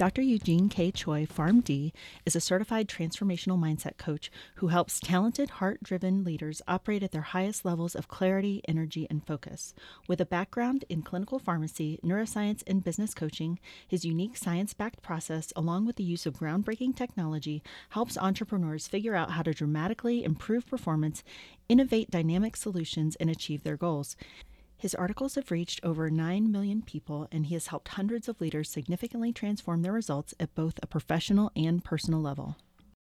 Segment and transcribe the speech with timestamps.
[0.00, 0.22] Dr.
[0.22, 0.90] Eugene K.
[0.90, 1.92] Choi, PharmD,
[2.24, 7.20] is a certified transformational mindset coach who helps talented, heart driven leaders operate at their
[7.20, 9.74] highest levels of clarity, energy, and focus.
[10.08, 15.52] With a background in clinical pharmacy, neuroscience, and business coaching, his unique science backed process,
[15.54, 20.66] along with the use of groundbreaking technology, helps entrepreneurs figure out how to dramatically improve
[20.66, 21.22] performance,
[21.68, 24.16] innovate dynamic solutions, and achieve their goals.
[24.80, 28.70] His articles have reached over 9 million people, and he has helped hundreds of leaders
[28.70, 32.56] significantly transform their results at both a professional and personal level.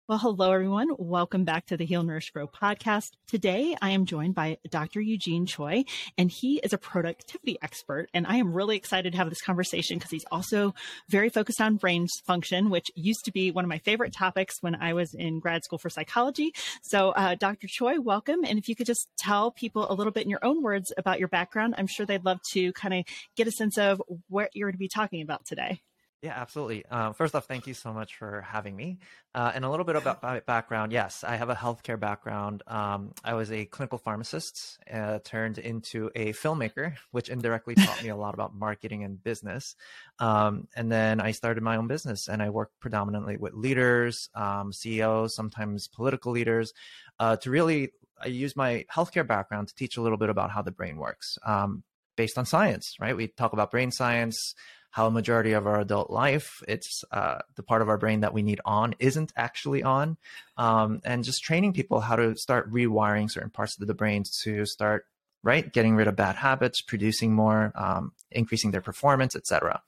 [0.09, 0.87] Well, hello, everyone.
[0.97, 3.11] Welcome back to the Heal Nourish Grow podcast.
[3.27, 5.01] Today, I am joined by Dr.
[5.01, 5.85] Eugene Choi,
[6.17, 8.09] and he is a productivity expert.
[8.11, 10.73] And I am really excited to have this conversation because he's also
[11.09, 14.73] very focused on brain function, which used to be one of my favorite topics when
[14.73, 16.53] I was in grad school for psychology.
[16.81, 17.67] So, uh, Dr.
[17.67, 18.43] Choi, welcome.
[18.43, 21.19] And if you could just tell people a little bit in your own words about
[21.19, 23.05] your background, I'm sure they'd love to kind of
[23.37, 25.83] get a sense of what you're going to be talking about today.
[26.21, 26.83] Yeah, absolutely.
[26.91, 28.97] Uh, first off, thank you so much for having me.
[29.33, 30.91] Uh, and a little bit about my background.
[30.91, 32.61] Yes, I have a healthcare background.
[32.67, 38.09] Um, I was a clinical pharmacist, uh, turned into a filmmaker, which indirectly taught me
[38.09, 39.77] a lot about marketing and business.
[40.19, 44.73] Um, and then I started my own business, and I work predominantly with leaders, um,
[44.73, 46.73] CEOs, sometimes political leaders,
[47.19, 47.91] uh, to really.
[48.21, 51.37] I use my healthcare background to teach a little bit about how the brain works
[51.45, 51.83] um,
[52.17, 53.15] based on science, right?
[53.15, 54.53] We talk about brain science,
[54.91, 58.33] how a majority of our adult life, it's uh, the part of our brain that
[58.33, 60.17] we need on isn't actually on,
[60.57, 64.65] um, and just training people how to start rewiring certain parts of the brain to
[64.65, 65.05] start
[65.43, 69.81] right getting rid of bad habits, producing more, um, increasing their performance, etc.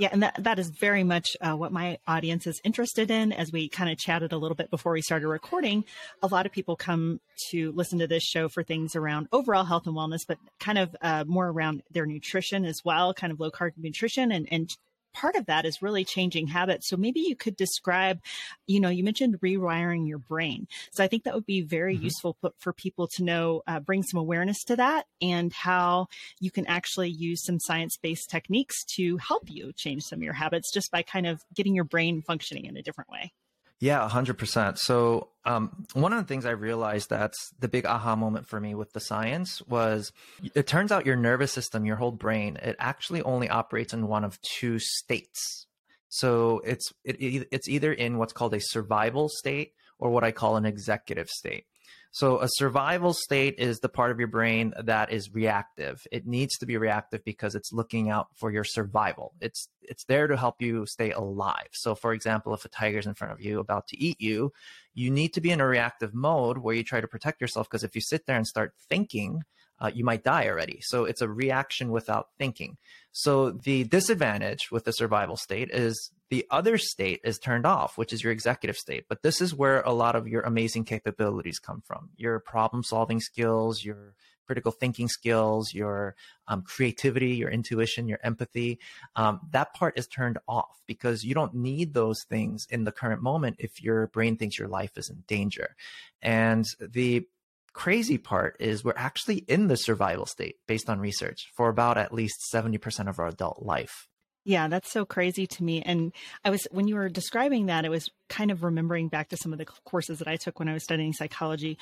[0.00, 3.34] Yeah, and that, that is very much uh, what my audience is interested in.
[3.34, 5.84] As we kind of chatted a little bit before we started recording,
[6.22, 9.86] a lot of people come to listen to this show for things around overall health
[9.86, 13.50] and wellness, but kind of uh, more around their nutrition as well, kind of low
[13.50, 14.74] carb nutrition and, and
[15.12, 16.88] part of that is really changing habits.
[16.88, 18.20] So maybe you could describe,
[18.66, 20.66] you know, you mentioned rewiring your brain.
[20.92, 22.04] So I think that would be very mm-hmm.
[22.04, 26.06] useful for people to know, uh, bring some awareness to that and how
[26.40, 30.34] you can actually use some science based techniques to help you change some of your
[30.34, 33.32] habits just by kind of getting your brain functioning in a different way.
[33.80, 34.76] Yeah, 100%.
[34.76, 38.74] So, um, one of the things I realized that's the big aha moment for me
[38.74, 40.12] with the science was
[40.54, 44.22] it turns out your nervous system, your whole brain, it actually only operates in one
[44.22, 45.66] of two states.
[46.10, 50.56] So, it's, it, it's either in what's called a survival state or what I call
[50.56, 51.64] an executive state.
[52.12, 56.04] So a survival state is the part of your brain that is reactive.
[56.10, 59.32] It needs to be reactive because it's looking out for your survival.
[59.40, 61.68] It's it's there to help you stay alive.
[61.72, 64.52] So for example, if a tiger's in front of you about to eat you,
[64.92, 67.84] you need to be in a reactive mode where you try to protect yourself because
[67.84, 69.44] if you sit there and start thinking,
[69.80, 70.80] uh, you might die already.
[70.82, 72.76] So it's a reaction without thinking.
[73.12, 78.12] So the disadvantage with the survival state is the other state is turned off, which
[78.12, 79.04] is your executive state.
[79.08, 83.20] But this is where a lot of your amazing capabilities come from your problem solving
[83.20, 84.14] skills, your
[84.46, 86.16] critical thinking skills, your
[86.48, 88.80] um, creativity, your intuition, your empathy.
[89.14, 93.22] Um, that part is turned off because you don't need those things in the current
[93.22, 95.76] moment if your brain thinks your life is in danger.
[96.20, 97.28] And the
[97.72, 102.12] crazy part is we're actually in the survival state based on research for about at
[102.12, 104.08] least 70% of our adult life.
[104.44, 105.82] Yeah, that's so crazy to me.
[105.82, 106.12] And
[106.44, 109.52] I was, when you were describing that, I was kind of remembering back to some
[109.52, 111.78] of the courses that I took when I was studying psychology.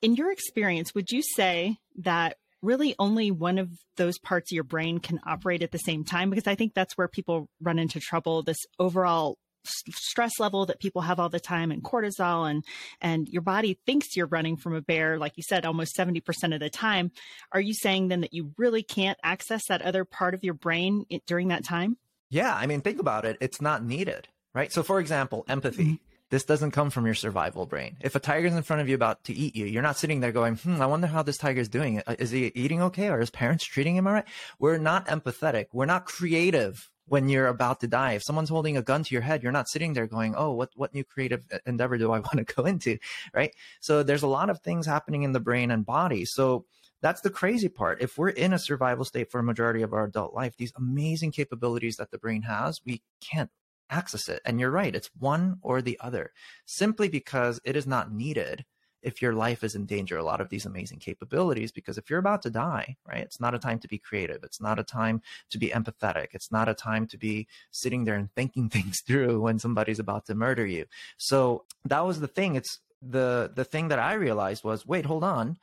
[0.00, 4.64] In your experience, would you say that really only one of those parts of your
[4.64, 6.30] brain can operate at the same time?
[6.30, 8.42] Because I think that's where people run into trouble.
[8.42, 12.64] This overall stress level that people have all the time and cortisol and
[13.00, 16.60] and your body thinks you're running from a bear like you said almost 70% of
[16.60, 17.10] the time
[17.52, 21.04] are you saying then that you really can't access that other part of your brain
[21.26, 21.96] during that time
[22.30, 26.04] yeah i mean think about it it's not needed right so for example empathy mm-hmm.
[26.30, 27.96] This doesn't come from your survival brain.
[28.00, 30.32] If a tiger's in front of you about to eat you, you're not sitting there
[30.32, 32.02] going, hmm, I wonder how this tiger's doing.
[32.18, 33.08] Is he eating okay?
[33.08, 34.26] Or his parents treating him all right?
[34.58, 35.68] We're not empathetic.
[35.72, 38.12] We're not creative when you're about to die.
[38.12, 40.70] If someone's holding a gun to your head, you're not sitting there going, "Oh, what
[40.76, 42.98] what new creative endeavor do I want to go into?"
[43.34, 43.54] Right?
[43.80, 46.24] So there's a lot of things happening in the brain and body.
[46.24, 46.66] So
[47.00, 48.02] that's the crazy part.
[48.02, 51.32] If we're in a survival state for a majority of our adult life, these amazing
[51.32, 53.50] capabilities that the brain has, we can't
[53.90, 54.42] access it.
[54.44, 56.32] And you're right, it's one or the other,
[56.66, 58.64] simply because it is not needed
[59.02, 62.18] if your life is in danger a lot of these amazing capabilities because if you're
[62.18, 65.20] about to die right it's not a time to be creative it's not a time
[65.50, 69.40] to be empathetic it's not a time to be sitting there and thinking things through
[69.40, 70.84] when somebody's about to murder you
[71.16, 75.22] so that was the thing it's the the thing that i realized was wait hold
[75.22, 75.56] on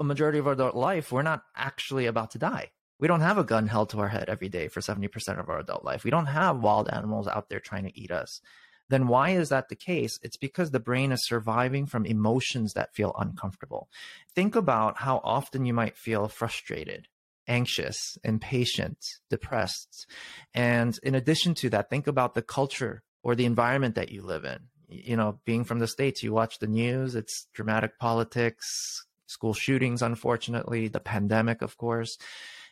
[0.00, 2.70] a majority of our adult life, we're not actually about to die.
[2.98, 5.58] We don't have a gun held to our head every day for 70% of our
[5.58, 6.04] adult life.
[6.04, 8.40] We don't have wild animals out there trying to eat us.
[8.88, 10.18] Then why is that the case?
[10.22, 13.88] It's because the brain is surviving from emotions that feel uncomfortable.
[14.34, 17.08] Think about how often you might feel frustrated,
[17.46, 18.98] anxious, impatient,
[19.28, 20.06] depressed.
[20.54, 24.44] And in addition to that, think about the culture or the environment that you live
[24.44, 24.58] in.
[24.88, 30.00] You know, being from the States, you watch the news, it's dramatic politics, school shootings,
[30.00, 32.16] unfortunately, the pandemic, of course.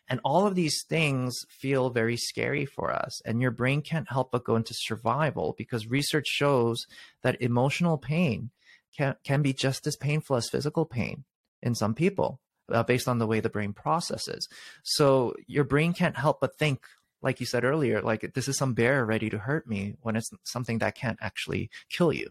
[0.08, 3.20] And all of these things feel very scary for us.
[3.25, 6.87] And your brain can't help but go into survival because research shows
[7.23, 8.50] that emotional pain
[8.97, 11.25] can, can be just as painful as physical pain
[11.62, 14.49] in some people uh, based on the way the brain processes.
[14.82, 16.85] So your brain can't help but think,
[17.23, 20.31] like you said earlier, like this is some bear ready to hurt me when it's
[20.44, 22.31] something that can't actually kill you.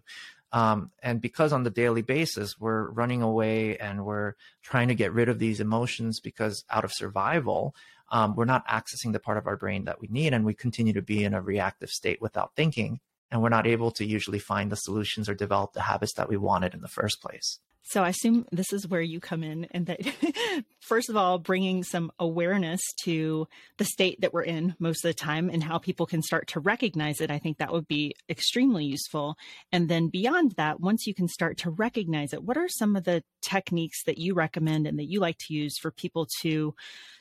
[0.56, 5.12] Um, and because on the daily basis we're running away and we're trying to get
[5.12, 7.76] rid of these emotions because out of survival,
[8.10, 10.94] um, we're not accessing the part of our brain that we need, and we continue
[10.94, 14.72] to be in a reactive state without thinking, and we're not able to usually find
[14.72, 17.60] the solutions or develop the habits that we wanted in the first place.
[17.88, 20.00] So I assume this is where you come in, and that
[20.80, 23.48] first of all, bringing some awareness to
[23.78, 26.60] the state that we're in most of the time and how people can start to
[26.60, 27.30] recognize it.
[27.30, 29.38] I think that would be extremely useful.
[29.72, 33.04] And then beyond that, once you can start to recognize it, what are some of
[33.04, 36.74] the techniques that you recommend and that you like to use for people to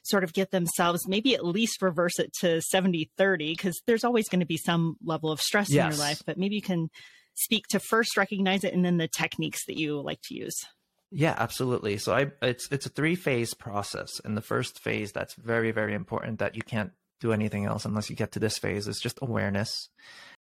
[0.02, 3.52] sort of get themselves maybe at least reverse it to 70 30?
[3.52, 5.84] Because there's always going to be some level of stress yes.
[5.84, 6.88] in your life, but maybe you can
[7.34, 10.64] speak to first recognize it and then the techniques that you like to use.
[11.10, 11.98] Yeah, absolutely.
[11.98, 14.20] So I it's it's a three phase process.
[14.24, 16.90] And the first phase that's very very important that you can't
[17.20, 19.88] do anything else unless you get to this phase is just awareness.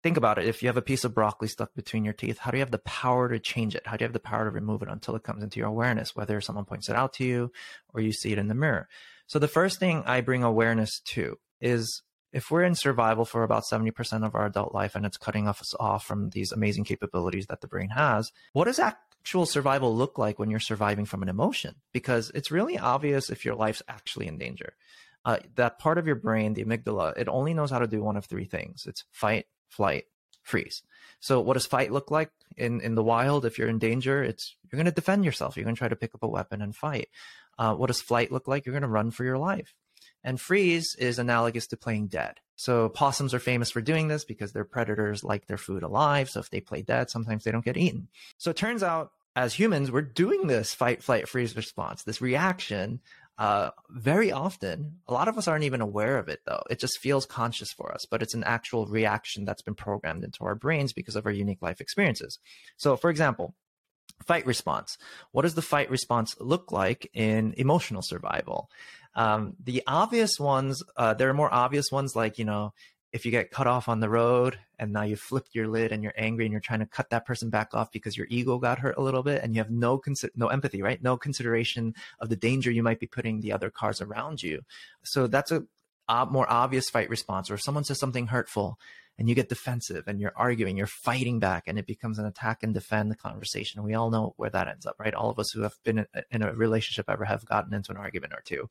[0.02, 0.46] Think about it.
[0.46, 2.72] If you have a piece of broccoli stuck between your teeth, how do you have
[2.72, 3.86] the power to change it?
[3.86, 6.16] How do you have the power to remove it until it comes into your awareness,
[6.16, 7.52] whether someone points it out to you
[7.94, 8.88] or you see it in the mirror?
[9.26, 12.02] So the first thing I bring awareness to is
[12.32, 15.74] if we're in survival for about 70% of our adult life and it's cutting us
[15.78, 20.38] off from these amazing capabilities that the brain has, what does actual survival look like
[20.38, 21.74] when you're surviving from an emotion?
[21.92, 24.74] Because it's really obvious if your life's actually in danger.
[25.24, 28.16] Uh, that part of your brain, the amygdala, it only knows how to do one
[28.16, 30.06] of three things it's fight, flight,
[30.42, 30.82] freeze.
[31.20, 33.44] So what does fight look like in, in the wild?
[33.44, 35.56] If you're in danger, it's you're going to defend yourself.
[35.56, 37.08] You're going to try to pick up a weapon and fight.
[37.58, 38.66] Uh, what does flight look like?
[38.66, 39.74] You're going to run for your life.
[40.24, 42.40] And freeze is analogous to playing dead.
[42.56, 46.30] So possums are famous for doing this because their predators like their food alive.
[46.30, 48.08] So if they play dead, sometimes they don't get eaten.
[48.38, 53.00] So it turns out as humans, we're doing this fight, flight, freeze response, this reaction
[53.38, 54.98] uh, very often.
[55.08, 56.62] A lot of us aren't even aware of it though.
[56.70, 60.44] It just feels conscious for us, but it's an actual reaction that's been programmed into
[60.44, 62.38] our brains because of our unique life experiences.
[62.76, 63.54] So for example,
[64.26, 64.98] fight response.
[65.32, 68.70] What does the fight response look like in emotional survival?
[69.14, 72.72] Um, the obvious ones, uh, there are more obvious ones like, you know,
[73.12, 76.02] if you get cut off on the road and now you've flipped your lid and
[76.02, 78.78] you're angry and you're trying to cut that person back off because your ego got
[78.78, 81.02] hurt a little bit and you have no consi- no empathy, right?
[81.02, 84.62] No consideration of the danger you might be putting the other cars around you.
[85.04, 85.64] So that's a,
[86.08, 87.50] a more obvious fight response.
[87.50, 88.78] Or if someone says something hurtful
[89.22, 92.64] and you get defensive and you're arguing, you're fighting back, and it becomes an attack
[92.64, 93.84] and defend the conversation.
[93.84, 95.14] We all know where that ends up, right?
[95.14, 98.32] All of us who have been in a relationship ever have gotten into an argument
[98.32, 98.68] or two.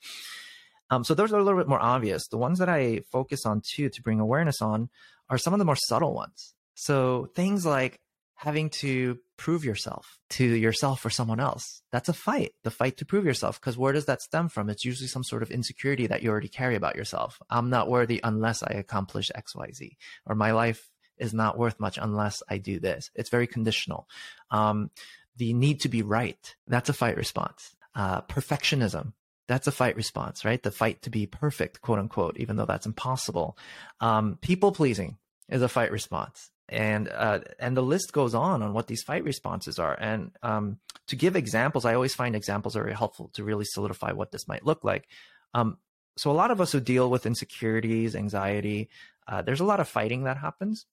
[0.90, 2.28] Um, so those are a little bit more obvious.
[2.28, 4.90] The ones that I focus on too to bring awareness on
[5.30, 6.54] are some of the more subtle ones.
[6.74, 8.02] So things like
[8.42, 11.84] having to prove yourself to yourself or someone else.
[11.92, 13.62] That's a fight, the fight to prove yourself.
[13.62, 14.68] Because where does that stem from?
[14.68, 17.40] It's usually some sort of insecurity that you already carry about yourself.
[17.52, 19.92] I'm not worthy unless I accomplish XYZ,
[20.26, 23.12] or my life is not worth much unless I do this.
[23.14, 24.08] It's very conditional.
[24.50, 24.90] Um,
[25.38, 27.76] the need to be right, that's a fight response.
[27.94, 29.14] Uh, perfectionism,
[29.48, 30.64] that's a fight response, right?
[30.64, 33.56] The fight to be perfect, quote unquote, even though that's impossible.
[34.00, 35.18] Um, people pleasing
[35.48, 39.24] is a fight response and uh, and the list goes on on what these fight
[39.24, 39.94] responses are.
[40.00, 44.14] And um, to give examples, I always find examples are very helpful to really solidify
[44.14, 45.08] what this might look like.
[45.54, 45.78] Um,
[46.18, 48.90] so a lot of us who deal with insecurities, anxiety,
[49.28, 50.86] uh, there's a lot of fighting that happens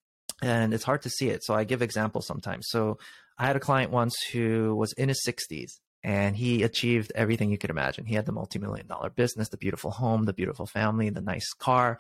[0.43, 1.45] and it's hard to see it.
[1.45, 2.67] So I give examples sometimes.
[2.69, 2.99] So
[3.37, 7.59] I had a client once who was in his 60s and he achieved everything you
[7.59, 8.05] could imagine.
[8.05, 11.99] He had the multi-million dollar business, the beautiful home, the beautiful family, the nice car,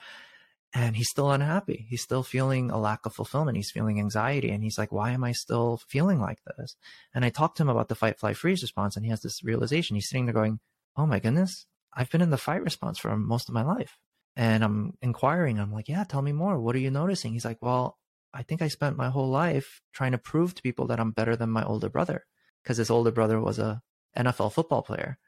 [0.75, 1.87] and he's still unhappy.
[1.88, 3.56] He's still feeling a lack of fulfillment.
[3.56, 6.76] He's feeling anxiety and he's like, "Why am I still feeling like this?"
[7.14, 9.42] And I talked to him about the fight flight freeze response and he has this
[9.42, 9.96] realization.
[9.96, 10.60] He's sitting there going,
[10.96, 13.98] "Oh my goodness, I've been in the fight response for most of my life."
[14.37, 15.58] And I'm inquiring.
[15.58, 16.60] I'm like, "Yeah, tell me more.
[16.60, 17.98] What are you noticing?" He's like, "Well,
[18.34, 21.34] I think I spent my whole life trying to prove to people that I'm better
[21.34, 22.26] than my older brother
[22.62, 23.82] because his older brother was a
[24.16, 25.18] NFL football player.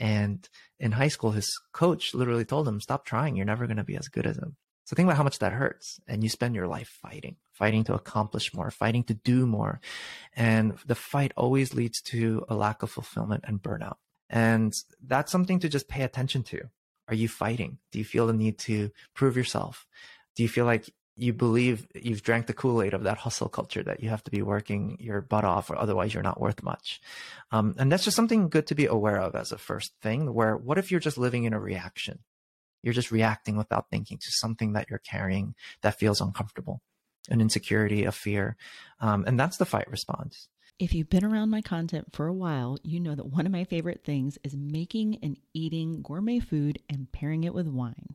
[0.00, 3.36] And in high school, his coach literally told him, stop trying.
[3.36, 4.56] You're never going to be as good as him.
[4.88, 6.00] So think about how much that hurts.
[6.08, 9.82] And you spend your life fighting, fighting to accomplish more, fighting to do more.
[10.34, 13.96] And the fight always leads to a lack of fulfillment and burnout.
[14.30, 14.72] And
[15.06, 16.70] that's something to just pay attention to.
[17.06, 17.76] Are you fighting?
[17.92, 19.86] Do you feel the need to prove yourself?
[20.34, 24.02] Do you feel like you believe you've drank the Kool-Aid of that hustle culture that
[24.02, 27.02] you have to be working your butt off or otherwise you're not worth much.
[27.50, 30.56] Um, and that's just something good to be aware of as a first thing where
[30.56, 32.20] what if you're just living in a reaction?
[32.82, 36.82] You're just reacting without thinking to something that you're carrying that feels uncomfortable,
[37.28, 38.56] an insecurity, a fear.
[39.00, 40.48] Um, and that's the fight response.
[40.78, 43.64] If you've been around my content for a while, you know that one of my
[43.64, 48.14] favorite things is making and eating gourmet food and pairing it with wine.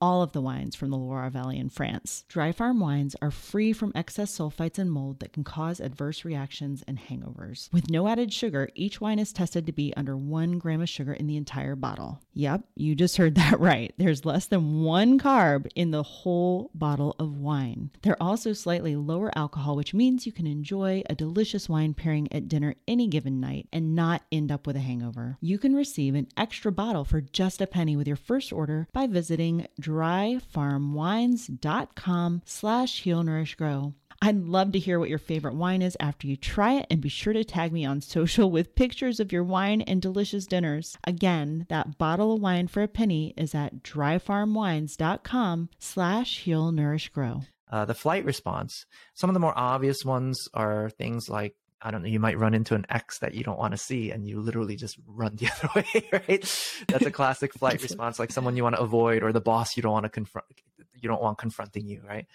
[0.00, 2.24] all of the wines from the Loire Valley in France.
[2.28, 6.82] Dry farm wines are free from excess sulfites and mold that can cause adverse reactions
[6.86, 7.72] and hangovers.
[7.72, 11.12] With no added sugar, each wine is tested to be under one gram of sugar
[11.12, 12.20] in the entire bottle.
[12.34, 13.92] Yep, you just heard that right.
[13.98, 17.90] There's less than one carb in the whole bottle of wine.
[18.02, 22.48] They're also slightly lower alcohol, which means you can enjoy a delicious wine pairing at
[22.48, 25.36] dinner any given night and not end up with a hangover.
[25.40, 29.06] You can receive an extra bottle for just a penny with your first order by
[29.06, 33.94] visiting dryfarmwines.com slash heal nourish grow.
[34.22, 37.08] I'd love to hear what your favorite wine is after you try it and be
[37.08, 40.98] sure to tag me on social with pictures of your wine and delicious dinners.
[41.04, 47.44] Again, that bottle of wine for a penny is at dryfarmwines.com slash heal nourish grow.
[47.72, 48.84] Uh, the flight response.
[49.14, 52.54] Some of the more obvious ones are things like I don't know, you might run
[52.54, 55.48] into an X that you don't want to see and you literally just run the
[55.48, 56.82] other way, right?
[56.88, 59.82] That's a classic flight response, like someone you want to avoid or the boss you
[59.82, 60.46] don't want to confront,
[61.00, 62.26] you don't want confronting you, right?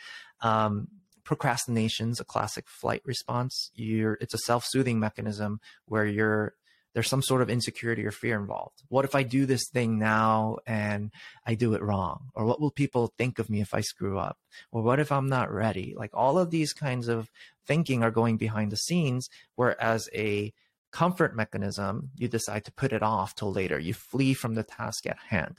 [0.42, 0.88] Um,
[1.24, 3.72] procrastination's a classic flight response.
[3.76, 6.54] You're, it's a self-soothing mechanism where you're
[6.96, 8.82] there's some sort of insecurity or fear involved.
[8.88, 11.12] What if I do this thing now and
[11.46, 12.30] I do it wrong?
[12.34, 14.40] Or what will people think of me if I screw up?
[14.72, 15.94] Or what if I'm not ready?
[15.98, 17.30] Like all of these kinds of
[17.68, 20.54] thinking are going behind the scenes, whereas a
[20.92, 23.78] comfort mechanism, you decide to put it off till later.
[23.78, 25.58] You flee from the task at hand.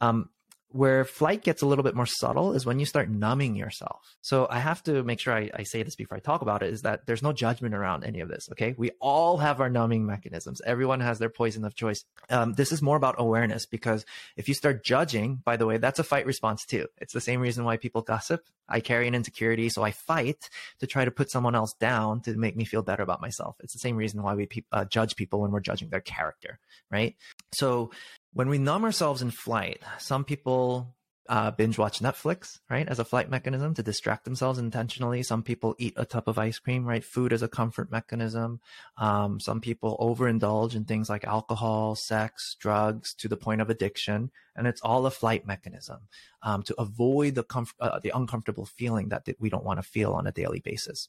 [0.00, 0.30] Um,
[0.74, 4.16] where flight gets a little bit more subtle is when you start numbing yourself.
[4.22, 6.72] So I have to make sure I, I, say this before I talk about it
[6.72, 8.48] is that there's no judgment around any of this.
[8.50, 8.74] Okay.
[8.76, 10.60] We all have our numbing mechanisms.
[10.66, 12.04] Everyone has their poison of choice.
[12.28, 14.04] Um, this is more about awareness because
[14.36, 16.88] if you start judging, by the way, that's a fight response too.
[17.00, 18.44] It's the same reason why people gossip.
[18.68, 19.68] I carry an insecurity.
[19.68, 20.50] So I fight
[20.80, 23.54] to try to put someone else down to make me feel better about myself.
[23.60, 26.58] It's the same reason why we pe- uh, judge people when we're judging their character.
[26.90, 27.14] Right.
[27.52, 27.92] So
[28.34, 30.94] when we numb ourselves in flight, some people
[31.28, 35.22] uh, binge watch Netflix, right, as a flight mechanism to distract themselves intentionally.
[35.22, 37.02] Some people eat a tub of ice cream, right?
[37.02, 38.60] Food as a comfort mechanism.
[38.98, 44.30] Um, some people overindulge in things like alcohol, sex, drugs to the point of addiction,
[44.54, 46.08] and it's all a flight mechanism
[46.42, 50.12] um, to avoid the comf- uh, the uncomfortable feeling that we don't want to feel
[50.12, 51.08] on a daily basis.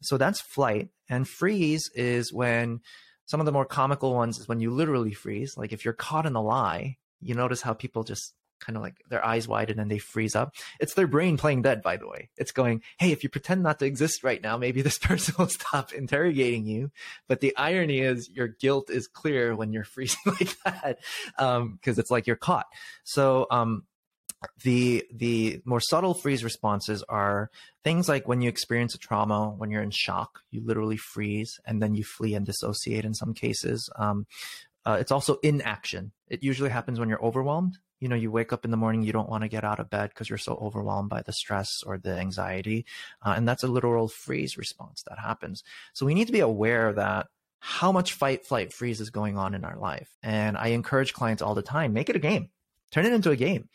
[0.00, 2.80] So that's flight, and freeze is when
[3.32, 5.56] some of the more comical ones is when you literally freeze.
[5.56, 8.96] Like if you're caught in a lie, you notice how people just kind of like
[9.08, 10.54] their eyes widen and they freeze up.
[10.80, 12.28] It's their brain playing dead, by the way.
[12.36, 15.48] It's going, hey, if you pretend not to exist right now, maybe this person will
[15.48, 16.90] stop interrogating you.
[17.26, 20.98] But the irony is your guilt is clear when you're freezing like that,
[21.38, 22.66] because um, it's like you're caught.
[23.02, 23.84] So um,
[24.62, 27.50] the the more subtle freeze responses are
[27.84, 31.82] things like when you experience a trauma when you're in shock you literally freeze and
[31.82, 34.26] then you flee and dissociate in some cases um,
[34.84, 38.64] uh, it's also inaction it usually happens when you're overwhelmed you know, you wake up
[38.64, 41.08] in the morning, you don't want to get out of bed because you're so overwhelmed
[41.08, 42.84] by the stress or the anxiety.
[43.24, 45.62] Uh, and that's a literal freeze response that happens.
[45.92, 47.28] So we need to be aware that
[47.60, 50.08] how much fight, flight, freeze is going on in our life.
[50.20, 52.50] And I encourage clients all the time make it a game,
[52.90, 53.68] turn it into a game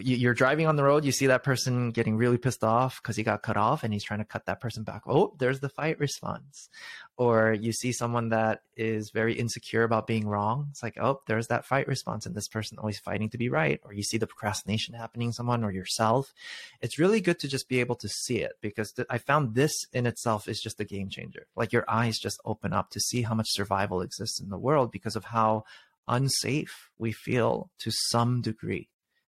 [0.00, 3.22] you're driving on the road, you see that person getting really pissed off because he
[3.22, 5.02] got cut off and he's trying to cut that person back.
[5.06, 6.68] Oh, there's the fight response.
[7.16, 10.68] Or you see someone that is very insecure about being wrong.
[10.70, 13.80] It's like, oh, there's that fight response and this person always fighting to be right.
[13.84, 16.32] Or you see the procrastination happening someone or yourself.
[16.80, 19.72] It's really good to just be able to see it because th- I found this
[19.92, 21.46] in itself is just a game changer.
[21.56, 24.92] Like your eyes just open up to see how much survival exists in the world
[24.92, 25.64] because of how
[26.06, 28.88] unsafe we feel to some degree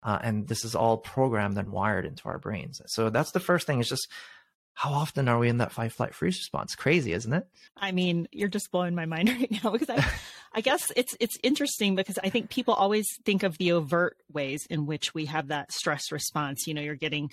[0.03, 2.81] uh, and this is all programmed and wired into our brains.
[2.87, 4.09] So that's the first thing is just
[4.75, 6.75] how often are we in that fight, flight, freeze response?
[6.75, 7.47] Crazy, isn't it?
[7.77, 10.05] I mean, you're just blowing my mind right now because I,
[10.55, 14.67] I guess it's it's interesting because I think people always think of the overt ways
[14.71, 16.67] in which we have that stress response.
[16.67, 17.31] You know, you're getting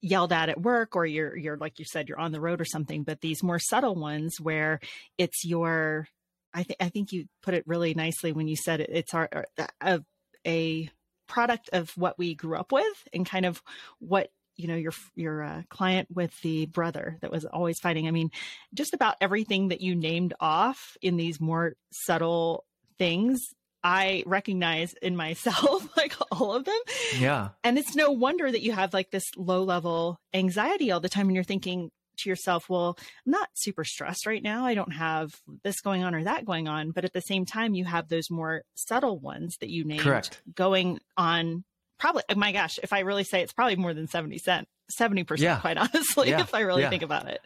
[0.00, 2.64] yelled at at work or you're you're like you said you're on the road or
[2.64, 4.80] something but these more subtle ones where
[5.16, 6.06] it's your
[6.52, 9.46] i think i think you put it really nicely when you said it, it's our
[9.80, 10.00] a,
[10.46, 10.90] a
[11.28, 13.62] product of what we grew up with and kind of
[13.98, 18.08] what you know your your uh, client with the brother that was always fighting.
[18.08, 18.30] I mean
[18.74, 22.64] just about everything that you named off in these more subtle
[22.98, 23.54] things
[23.84, 26.78] i recognize in myself like all of them.
[27.18, 27.50] Yeah.
[27.62, 31.28] And it's no wonder that you have like this low level anxiety all the time
[31.28, 32.96] and you're thinking to yourself, well,
[33.26, 34.64] I'm not super stressed right now.
[34.64, 35.30] I don't have
[35.62, 36.90] this going on or that going on.
[36.90, 40.40] But at the same time, you have those more subtle ones that you named Correct.
[40.54, 41.64] going on
[41.98, 45.38] probably, oh my gosh, if I really say it's probably more than 70 cent, 70%,
[45.38, 45.60] yeah.
[45.60, 46.40] quite honestly, yeah.
[46.40, 46.90] if I really yeah.
[46.90, 47.40] think about it.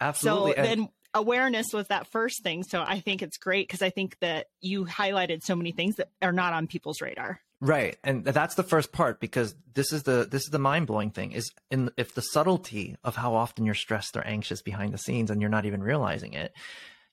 [0.00, 0.54] Absolutely.
[0.54, 2.62] So then awareness was that first thing.
[2.62, 6.08] So I think it's great because I think that you highlighted so many things that
[6.22, 7.40] are not on people's radar.
[7.60, 7.98] Right.
[8.02, 11.52] And that's the first part because this is the this is the mind-blowing thing is
[11.70, 15.42] in if the subtlety of how often you're stressed or anxious behind the scenes and
[15.42, 16.54] you're not even realizing it,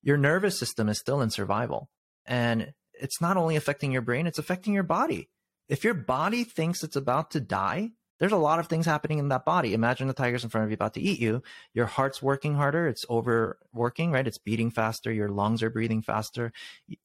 [0.02, 1.89] your nervous system is still in survival.
[2.26, 5.30] And it's not only affecting your brain, it's affecting your body.
[5.67, 9.30] If your body thinks it's about to die, there's a lot of things happening in
[9.30, 9.73] that body.
[9.73, 11.43] Imagine the tiger's in front of you about to eat you.
[11.73, 12.88] Your heart's working harder.
[12.88, 14.27] It's overworking, right?
[14.27, 15.12] It's beating faster.
[15.12, 16.51] Your lungs are breathing faster.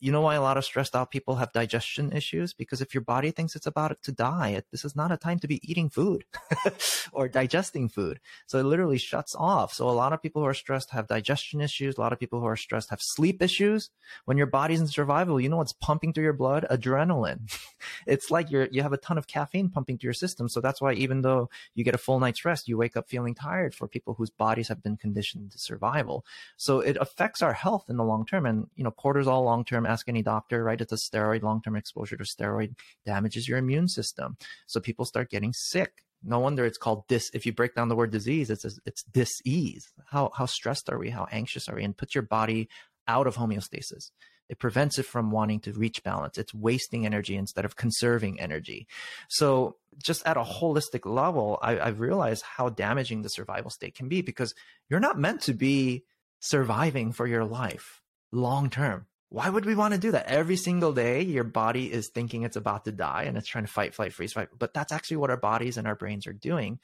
[0.01, 2.55] You know why a lot of stressed out people have digestion issues?
[2.55, 5.49] Because if your body thinks it's about to die, this is not a time to
[5.49, 6.25] be eating food
[7.13, 8.21] or digesting food.
[8.47, 9.75] So it literally shuts off.
[9.75, 11.99] So a lot of people who are stressed have digestion issues.
[11.99, 13.91] A lot of people who are stressed have sleep issues.
[14.25, 16.67] When your body's in survival, you know what's pumping through your blood?
[16.71, 17.53] Adrenaline.
[18.07, 20.49] it's like you're, you have a ton of caffeine pumping through your system.
[20.49, 23.35] So that's why even though you get a full night's rest, you wake up feeling
[23.35, 26.25] tired for people whose bodies have been conditioned to survival.
[26.57, 28.47] So it affects our health in the long term.
[28.47, 30.81] And, you know, cortisol long term, ask any doctor, right?
[30.81, 34.37] It's a steroid, long term exposure to steroid damages your immune system.
[34.67, 36.05] So people start getting sick.
[36.25, 37.31] No wonder it's called dis.
[37.35, 39.93] If you break down the word disease, it's it's dis-ease.
[40.07, 41.11] How how stressed are we?
[41.11, 41.85] How anxious are we?
[41.85, 42.69] And put your body
[43.09, 44.11] out of homeostasis.
[44.49, 46.37] It prevents it from wanting to reach balance.
[46.37, 48.87] It's wasting energy instead of conserving energy.
[49.29, 54.09] So, just at a holistic level, I, I've realized how damaging the survival state can
[54.09, 54.55] be because
[54.89, 56.05] you're not meant to be
[56.41, 58.03] surviving for your life
[58.33, 59.07] long term.
[59.29, 60.27] Why would we want to do that?
[60.27, 63.73] Every single day, your body is thinking it's about to die and it's trying to
[63.73, 64.49] fight, flight, freeze, fight.
[64.59, 66.81] But that's actually what our bodies and our brains are doing.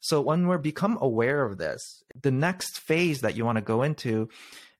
[0.00, 3.82] So when we're become aware of this, the next phase that you want to go
[3.82, 4.28] into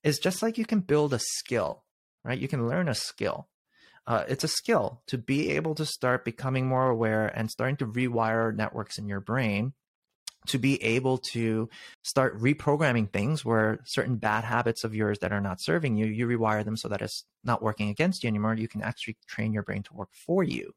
[0.03, 1.82] is just like you can build a skill
[2.25, 2.39] right?
[2.39, 3.49] You can learn a skill.
[4.07, 7.87] Uh, it's a skill to be able to start becoming more aware and starting to
[7.87, 9.75] rewire networks in your brain
[10.47, 11.69] to be able to
[12.03, 16.27] start reprogramming things where certain bad habits of yours that are not serving you, you
[16.27, 18.55] rewire them so that it's not working against you anymore.
[18.55, 20.73] You can actually train your brain to work for you.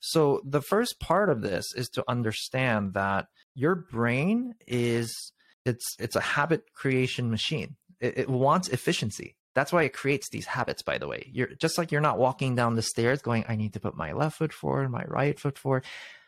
[0.00, 5.32] So the first part of this is to understand that your brain is
[5.66, 7.76] it's it's a habit creation machine.
[8.00, 9.36] It, it wants efficiency.
[9.54, 11.30] That's why it creates these habits, by the way.
[11.32, 14.12] You're just like you're not walking down the stairs going, I need to put my
[14.12, 15.84] left foot forward, my right foot forward.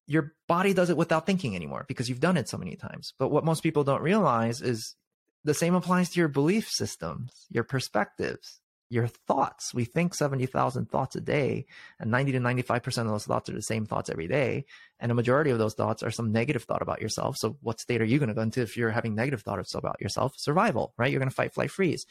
[0.07, 3.13] Your body does it without thinking anymore because you've done it so many times.
[3.19, 4.97] But what most people don't realize is
[5.45, 8.61] the same applies to your belief systems, your perspectives,
[8.93, 9.73] your thoughts.
[9.73, 11.65] We think 70,000 thoughts a day,
[11.99, 14.67] and 90 to 95% of those thoughts are the same thoughts every day.
[15.01, 17.39] And a majority of those thoughts are some negative thought about yourself.
[17.39, 20.01] So, what state are you going to go into if you're having negative thoughts about
[20.01, 20.35] yourself?
[20.37, 21.11] Survival, right?
[21.11, 22.05] You're going to fight, flight, freeze.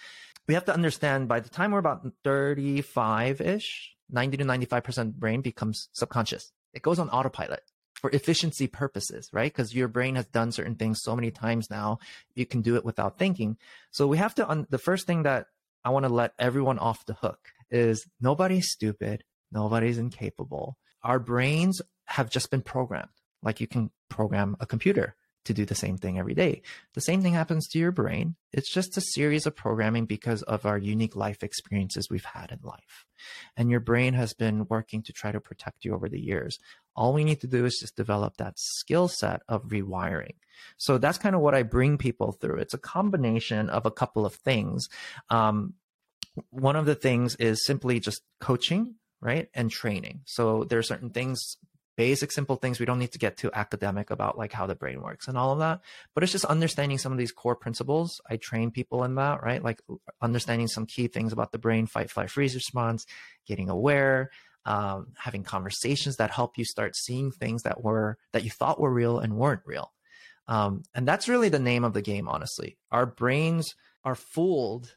[0.47, 5.41] We have to understand by the time we're about 35 ish, 90 to 95% brain
[5.41, 6.51] becomes subconscious.
[6.73, 7.61] It goes on autopilot
[7.93, 9.51] for efficiency purposes, right?
[9.51, 11.99] Because your brain has done certain things so many times now,
[12.33, 13.57] you can do it without thinking.
[13.91, 15.45] So we have to, un- the first thing that
[15.83, 17.39] I want to let everyone off the hook
[17.69, 19.23] is nobody's stupid.
[19.51, 20.77] Nobody's incapable.
[21.03, 23.09] Our brains have just been programmed.
[23.43, 25.15] Like you can program a computer
[25.45, 26.61] to do the same thing every day.
[26.93, 28.35] The same thing happens to your brain.
[28.53, 32.59] It's just a series of programming because of our unique life experiences we've had in
[32.63, 33.05] life.
[33.57, 36.59] And your brain has been working to try to protect you over the years.
[36.95, 40.35] All we need to do is just develop that skill set of rewiring.
[40.77, 42.57] So that's kind of what I bring people through.
[42.57, 44.87] It's a combination of a couple of things.
[45.29, 45.73] Um,
[46.49, 49.49] one of the things is simply just coaching, right?
[49.53, 50.21] And training.
[50.25, 51.57] So there are certain things
[51.97, 55.01] basic simple things we don't need to get too academic about like how the brain
[55.01, 55.81] works and all of that
[56.13, 59.63] but it's just understanding some of these core principles i train people in that right
[59.63, 59.81] like
[60.21, 63.05] understanding some key things about the brain fight flight freeze response
[63.45, 64.31] getting aware
[64.65, 68.93] um, having conversations that help you start seeing things that were that you thought were
[68.93, 69.91] real and weren't real
[70.47, 74.95] um, and that's really the name of the game honestly our brains are fooled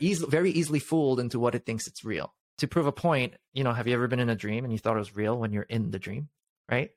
[0.00, 3.64] easily, very easily fooled into what it thinks it's real to prove a point, you
[3.64, 5.50] know, have you ever been in a dream and you thought it was real when
[5.50, 6.28] you're in the dream?
[6.70, 6.90] right?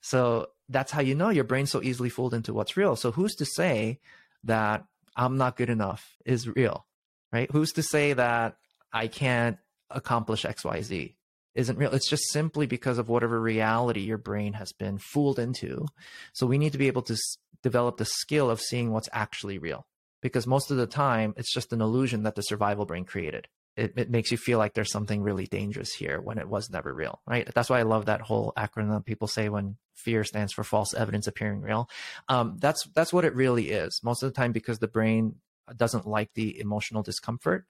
[0.00, 2.96] So that's how you know your brain's so easily fooled into what's real.
[2.96, 4.00] So who's to say
[4.44, 4.84] that
[5.16, 6.86] I'm not good enough is real,
[7.32, 7.50] right?
[7.50, 8.56] Who's to say that
[8.92, 9.58] I can't
[9.90, 11.14] accomplish XYZ
[11.54, 11.92] isn't real?
[11.94, 15.86] It's just simply because of whatever reality your brain has been fooled into.
[16.32, 19.58] So we need to be able to s- develop the skill of seeing what's actually
[19.58, 19.86] real
[20.20, 23.94] because most of the time it's just an illusion that the survival brain created it,
[23.96, 27.20] it makes you feel like there's something really dangerous here when it was never real,
[27.26, 27.48] right?
[27.54, 31.26] That's why I love that whole acronym people say when fear stands for false evidence
[31.26, 31.88] appearing real.
[32.28, 34.00] Um, that's that's what it really is.
[34.02, 35.36] Most of the time, because the brain
[35.76, 37.66] doesn't like the emotional discomfort,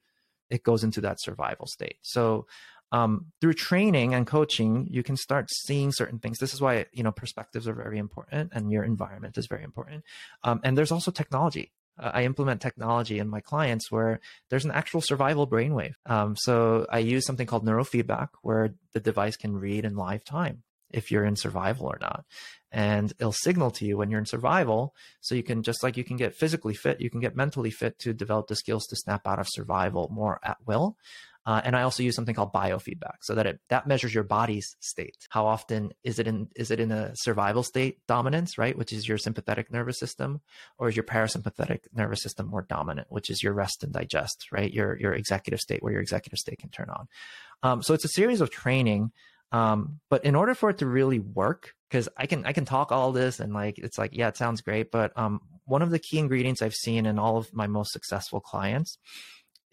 [0.51, 1.97] it goes into that survival state.
[2.03, 2.47] So
[2.95, 6.39] um, through training and coaching, you can start seeing certain things.
[6.39, 10.05] This is why you know perspectives are very important, and your environment is very important.
[10.43, 14.71] Um, and there's also technology uh, I implement technology in my clients where there's an
[14.71, 15.95] actual survival brainwave.
[16.07, 20.63] Um, so I use something called neurofeedback, where the device can read in live time
[20.91, 22.25] if you're in survival or not.
[22.71, 24.95] And it'll signal to you when you're in survival.
[25.21, 27.99] So you can, just like you can get physically fit, you can get mentally fit
[28.01, 30.97] to develop the skills to snap out of survival more at will.
[31.47, 34.77] Uh, and I also use something called biofeedback, so that it that measures your body's
[34.81, 35.27] state.
[35.29, 39.07] How often is it in is it in a survival state dominance, right, which is
[39.07, 40.41] your sympathetic nervous system,
[40.79, 44.73] or is your parasympathetic nervous system more dominant, which is your rest and digest, right,
[44.73, 47.09] your your executive state, where your executive state can turn on.
[47.63, 49.13] Um, so it's a series of training.
[49.53, 52.91] Um, but in order for it to really work, because I can I can talk
[52.91, 55.99] all this and like it's like yeah it sounds great, but um, one of the
[55.99, 58.99] key ingredients I've seen in all of my most successful clients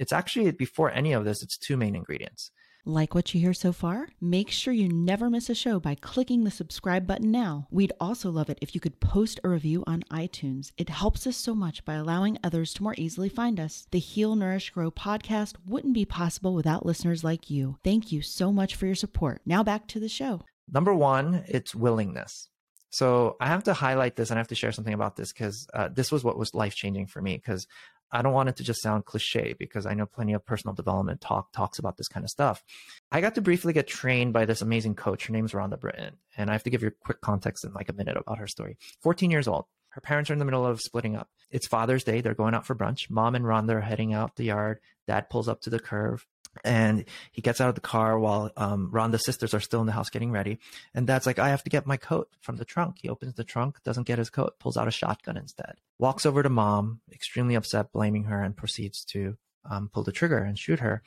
[0.01, 2.51] it's actually before any of this, it's two main ingredients.
[2.83, 4.07] Like what you hear so far?
[4.19, 7.67] Make sure you never miss a show by clicking the subscribe button now.
[7.69, 10.71] We'd also love it if you could post a review on iTunes.
[10.77, 13.85] It helps us so much by allowing others to more easily find us.
[13.91, 17.77] The Heal, Nourish, Grow podcast wouldn't be possible without listeners like you.
[17.83, 19.41] Thank you so much for your support.
[19.45, 20.41] Now back to the show.
[20.67, 22.49] Number one, it's willingness.
[22.89, 25.67] So I have to highlight this and I have to share something about this because
[25.75, 27.37] uh, this was what was life changing for me.
[27.37, 27.67] Because
[28.11, 31.21] I don't want it to just sound cliche because I know plenty of personal development
[31.21, 32.63] talk talks about this kind of stuff.
[33.11, 35.27] I got to briefly get trained by this amazing coach.
[35.27, 36.17] Her name's Rhonda Britten.
[36.37, 38.47] And I have to give you a quick context in like a minute about her
[38.47, 38.77] story.
[39.01, 39.65] 14 years old.
[39.89, 41.29] Her parents are in the middle of splitting up.
[41.49, 42.21] It's Father's Day.
[42.21, 43.09] They're going out for brunch.
[43.09, 44.79] Mom and Rhonda are heading out the yard.
[45.05, 46.25] Dad pulls up to the curve
[46.63, 49.93] and he gets out of the car while um, Rhonda's sisters are still in the
[49.93, 50.59] house getting ready.
[50.93, 52.97] And dad's like, I have to get my coat from the trunk.
[53.01, 55.75] He opens the trunk, doesn't get his coat, pulls out a shotgun instead.
[55.97, 59.37] Walks over to mom, extremely upset, blaming her, and proceeds to
[59.69, 61.01] um, pull the trigger and shoot her.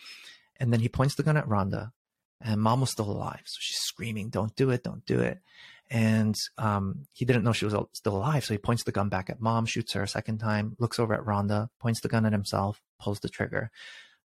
[0.57, 1.93] And then he points the gun at Rhonda,
[2.41, 3.43] and mom was still alive.
[3.45, 5.41] So she's screaming, Don't do it, don't do it.
[5.91, 8.45] And um, he didn't know she was still alive.
[8.45, 11.13] So he points the gun back at mom, shoots her a second time, looks over
[11.13, 13.71] at Rhonda, points the gun at himself, pulls the trigger.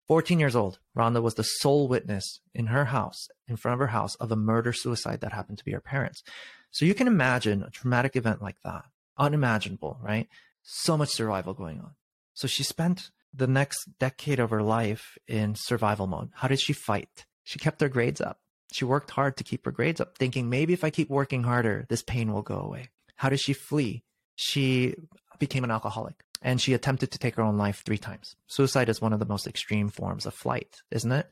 [0.08, 3.88] 14 years old, Rhonda was the sole witness in her house, in front of her
[3.88, 6.24] house, of a murder suicide that happened to be her parents.
[6.72, 8.86] So you can imagine a traumatic event like that.
[9.18, 10.28] Unimaginable, right?
[10.64, 11.92] So much survival going on.
[12.34, 16.30] So she spent the next decade of her life in survival mode.
[16.34, 17.26] How did she fight?
[17.44, 18.40] She kept her grades up.
[18.72, 21.86] She worked hard to keep her grades up, thinking maybe if I keep working harder,
[21.90, 22.90] this pain will go away.
[23.16, 24.04] How did she flee?
[24.36, 24.96] She
[25.40, 28.36] became an alcoholic and she attempted to take her own life three times.
[28.48, 31.30] Suicide is one of the most extreme forms of flight, isn't it?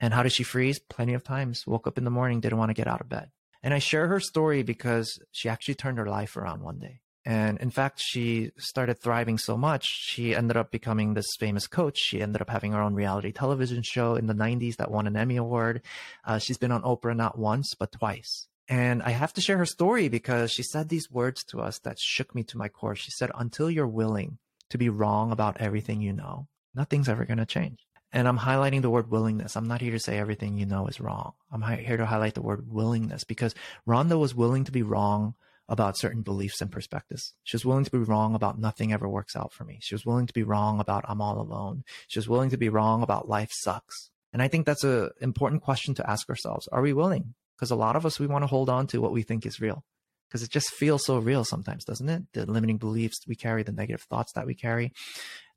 [0.00, 0.78] And how did she freeze?
[0.78, 1.66] Plenty of times.
[1.66, 3.30] Woke up in the morning, didn't want to get out of bed.
[3.62, 7.00] And I share her story because she actually turned her life around one day.
[7.26, 11.98] And in fact, she started thriving so much, she ended up becoming this famous coach.
[11.98, 15.16] She ended up having her own reality television show in the 90s that won an
[15.16, 15.80] Emmy Award.
[16.24, 18.46] Uh, she's been on Oprah not once, but twice.
[18.68, 21.98] And I have to share her story because she said these words to us that
[21.98, 22.96] shook me to my core.
[22.96, 24.38] She said, Until you're willing
[24.70, 27.86] to be wrong about everything you know, nothing's ever going to change.
[28.12, 29.56] And I'm highlighting the word willingness.
[29.56, 31.32] I'm not here to say everything you know is wrong.
[31.50, 33.54] I'm here to highlight the word willingness because
[33.88, 35.34] Rhonda was willing to be wrong
[35.68, 37.32] about certain beliefs and perspectives.
[37.42, 39.78] She was willing to be wrong about nothing ever works out for me.
[39.82, 41.84] She was willing to be wrong about I'm all alone.
[42.06, 44.10] She was willing to be wrong about life sucks.
[44.32, 46.68] And I think that's an important question to ask ourselves.
[46.68, 47.34] Are we willing?
[47.56, 49.60] Because a lot of us, we want to hold on to what we think is
[49.60, 49.84] real
[50.28, 52.24] because it just feels so real sometimes, doesn't it?
[52.32, 54.92] The limiting beliefs we carry, the negative thoughts that we carry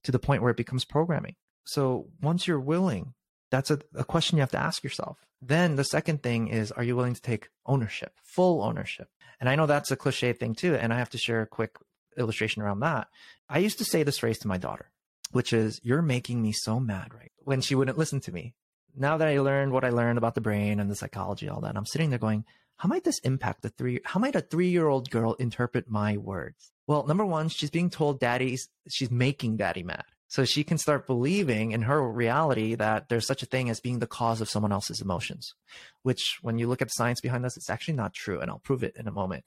[0.03, 1.36] to the point where it becomes programming.
[1.65, 3.15] So once you're willing,
[3.49, 5.17] that's a, a question you have to ask yourself.
[5.41, 9.07] Then the second thing is, are you willing to take ownership, full ownership?
[9.39, 10.75] And I know that's a cliche thing too.
[10.75, 11.71] And I have to share a quick
[12.15, 13.07] illustration around that.
[13.49, 14.91] I used to say this phrase to my daughter,
[15.31, 17.31] which is, You're making me so mad, right?
[17.39, 18.53] When she wouldn't listen to me.
[18.99, 21.77] Now that I learned what I learned about the brain and the psychology, all that,
[21.77, 22.45] I'm sitting there going,
[22.77, 23.99] How might this impact the three?
[24.03, 26.71] How might a three year old girl interpret my words?
[26.88, 30.05] Well, number one, she's being told daddy's, she's making daddy mad.
[30.29, 33.99] So she can start believing in her reality that there's such a thing as being
[33.99, 35.53] the cause of someone else's emotions,
[36.03, 38.39] which when you look at the science behind this, it's actually not true.
[38.39, 39.45] And I'll prove it in a moment.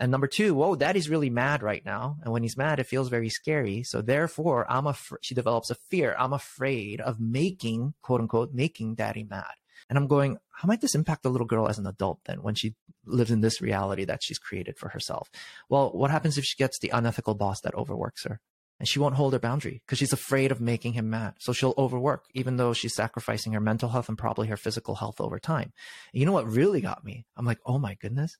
[0.00, 2.16] And number two, whoa, daddy's really mad right now.
[2.22, 3.82] And when he's mad, it feels very scary.
[3.82, 6.16] So therefore, I'm afraid, she develops a fear.
[6.18, 9.52] I'm afraid of making, quote unquote, making daddy mad.
[9.90, 12.54] And I'm going, how might this impact the little girl as an adult then when
[12.54, 15.30] she lives in this reality that she's created for herself?
[15.68, 18.40] Well, what happens if she gets the unethical boss that overworks her?
[18.80, 21.34] and she won't hold her boundary because she's afraid of making him mad.
[21.38, 25.20] So she'll overwork, even though she's sacrificing her mental health and probably her physical health
[25.20, 25.74] over time.
[26.14, 27.26] And you know what really got me?
[27.36, 28.38] I'm like, oh my goodness.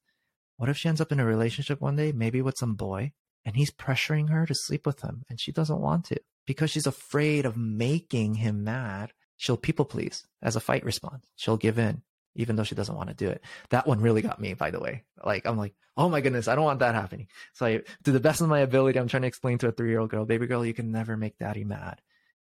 [0.61, 3.13] What if she ends up in a relationship one day, maybe with some boy,
[3.47, 6.87] and he's pressuring her to sleep with him and she doesn't want to because she's
[6.87, 9.15] afraid of making him mad?
[9.39, 11.25] She'll people please as a fight response.
[11.35, 12.03] She'll give in
[12.35, 13.43] even though she doesn't want to do it.
[13.71, 15.05] That one really got me, by the way.
[15.25, 17.29] Like, I'm like, oh my goodness, I don't want that happening.
[17.55, 19.89] So I, to the best of my ability, I'm trying to explain to a three
[19.89, 22.03] year old girl, baby girl, you can never make daddy mad.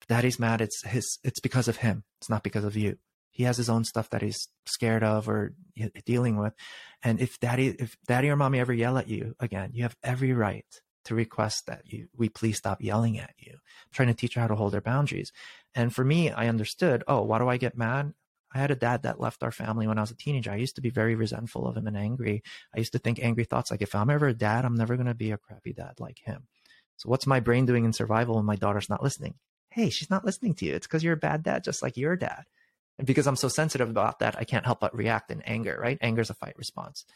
[0.01, 2.05] If daddy's mad, it's his, it's because of him.
[2.19, 2.97] It's not because of you.
[3.31, 5.55] He has his own stuff that he's scared of or
[6.05, 6.53] dealing with.
[7.03, 10.33] And if daddy, if daddy or mommy ever yell at you again, you have every
[10.33, 10.67] right
[11.05, 13.53] to request that you, we please stop yelling at you.
[13.53, 15.33] I'm trying to teach her how to hold her boundaries.
[15.75, 18.13] And for me, I understood, oh, why do I get mad?
[18.53, 20.51] I had a dad that left our family when I was a teenager.
[20.51, 22.43] I used to be very resentful of him and angry.
[22.75, 25.07] I used to think angry thoughts like, if I'm ever a dad, I'm never going
[25.07, 26.49] to be a crappy dad like him.
[26.97, 29.37] So what's my brain doing in survival when my daughter's not listening?
[29.71, 30.75] Hey, she's not listening to you.
[30.75, 32.43] It's because you're a bad dad, just like your dad.
[33.01, 35.97] And because I'm so sensitive about that, I can't help but react in anger, right?
[36.03, 37.07] Anger is a fight response.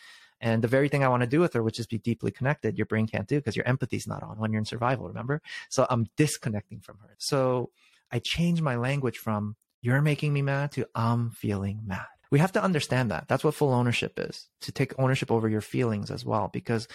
[0.40, 2.78] And the very thing I want to do with her, which is be deeply connected,
[2.78, 5.42] your brain can't do because your empathy's not on when you're in survival, remember?
[5.68, 7.14] So I'm disconnecting from her.
[7.18, 7.68] So
[8.10, 12.06] I change my language from you're making me mad to I'm feeling mad.
[12.30, 13.28] We have to understand that.
[13.28, 16.48] That's what full ownership is to take ownership over your feelings as well.
[16.50, 16.88] Because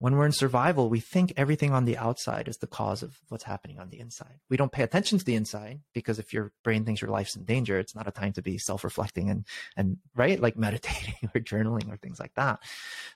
[0.00, 3.44] when we're in survival, we think everything on the outside is the cause of what's
[3.44, 4.38] happening on the inside.
[4.48, 7.44] We don't pay attention to the inside because if your brain thinks your life's in
[7.44, 9.44] danger, it's not a time to be self-reflecting and
[9.76, 12.60] and right like meditating or journaling or things like that.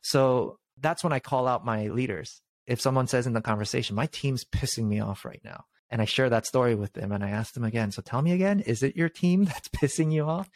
[0.01, 2.40] So that's when I call out my leaders.
[2.66, 6.07] If someone says in the conversation, my team's pissing me off right now, and I
[6.07, 8.83] share that story with them and I ask them again, so tell me again, is
[8.83, 10.51] it your team that's pissing you off?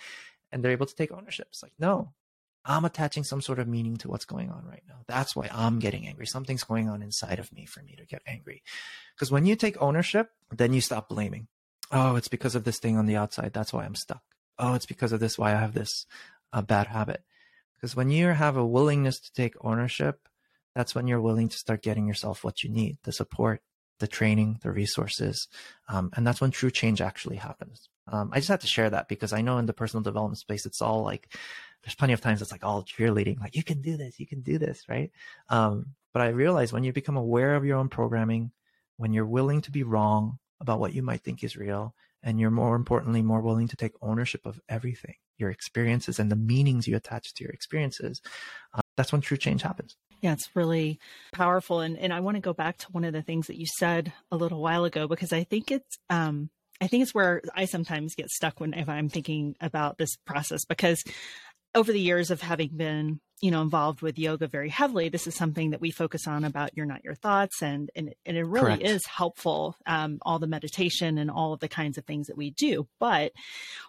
[0.51, 1.49] And they're able to take ownership.
[1.51, 2.13] It's like, no,
[2.67, 4.97] I'm attaching some sort of meaning to what's going on right now.
[5.07, 6.27] That's why I'm getting angry.
[6.27, 8.63] Something's going on inside of me for me to get angry.
[9.15, 11.47] Because when you take ownership, then you stop blaming.
[11.93, 13.53] Oh, it's because of this thing on the outside.
[13.53, 14.23] That's why I'm stuck.
[14.59, 16.07] Oh, it's because of this why I have this
[16.53, 17.23] uh, bad habit.
[17.77, 20.29] Because when you have a willingness to take ownership,
[20.75, 23.63] that's when you're willing to start getting yourself what you need the support,
[24.01, 25.49] the training, the resources.
[25.89, 27.89] Um, and that's when true change actually happens.
[28.09, 30.67] Um, I just had to share that because I know in the personal development space,
[30.67, 31.35] it's all like,
[31.83, 34.43] there's plenty of times it's like all cheerleading, like, you can do this, you can
[34.43, 35.11] do this, right?
[35.49, 38.51] Um, but I realize when you become aware of your own programming,
[38.97, 42.51] when you're willing to be wrong about what you might think is real, and you're
[42.51, 46.97] more importantly, more willing to take ownership of everything, your experiences and the meanings you
[46.97, 48.21] attach to your experiences,
[48.75, 49.97] uh, that's when true change happens.
[50.23, 50.99] Yeah, it's really
[51.33, 51.81] powerful.
[51.81, 54.13] And and I want to go back to one of the things that you said
[54.33, 58.15] a little while ago because I think it's um I think it's where I sometimes
[58.15, 61.03] get stuck when I'm thinking about this process because
[61.77, 65.35] over the years of having been you know involved with yoga very heavily this is
[65.35, 68.79] something that we focus on about you're not your thoughts and and, and it really
[68.79, 68.83] Correct.
[68.83, 72.51] is helpful um, all the meditation and all of the kinds of things that we
[72.51, 73.33] do but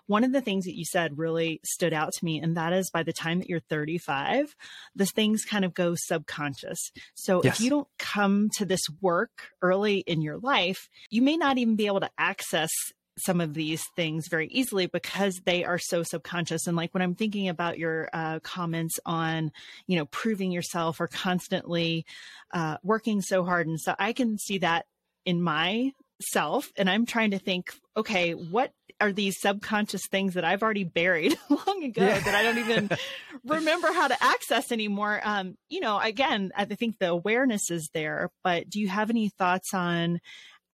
[0.06, 2.90] one of the things that you said really stood out to me and that is
[2.92, 4.54] by the time that you're 35
[4.96, 7.56] the things kind of go subconscious so yes.
[7.56, 11.78] if you don't come to this work early in your life you may not even
[11.78, 12.70] be able to access
[13.18, 16.68] some of these things very easily because they are so subconscious.
[16.68, 19.52] And like when I'm thinking about your uh, comments on,
[19.88, 22.06] you know, proving yourself or constantly
[22.54, 24.86] uh, working so hard, and so I can see that
[25.26, 30.64] in myself, and I'm trying to think, okay, what are these subconscious things that I've
[30.64, 32.20] already buried long ago yeah.
[32.20, 32.90] that I don't even
[33.46, 35.22] remember how to access anymore.
[35.24, 39.30] Um, you know, again, I think the awareness is there, but do you have any
[39.30, 40.20] thoughts on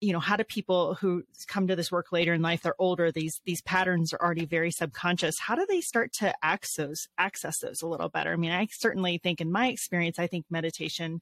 [0.03, 3.13] you know how do people who come to this work later in life they're older
[3.13, 7.61] these these patterns are already very subconscious how do they start to access those access
[7.61, 11.21] those a little better i mean i certainly think in my experience i think meditation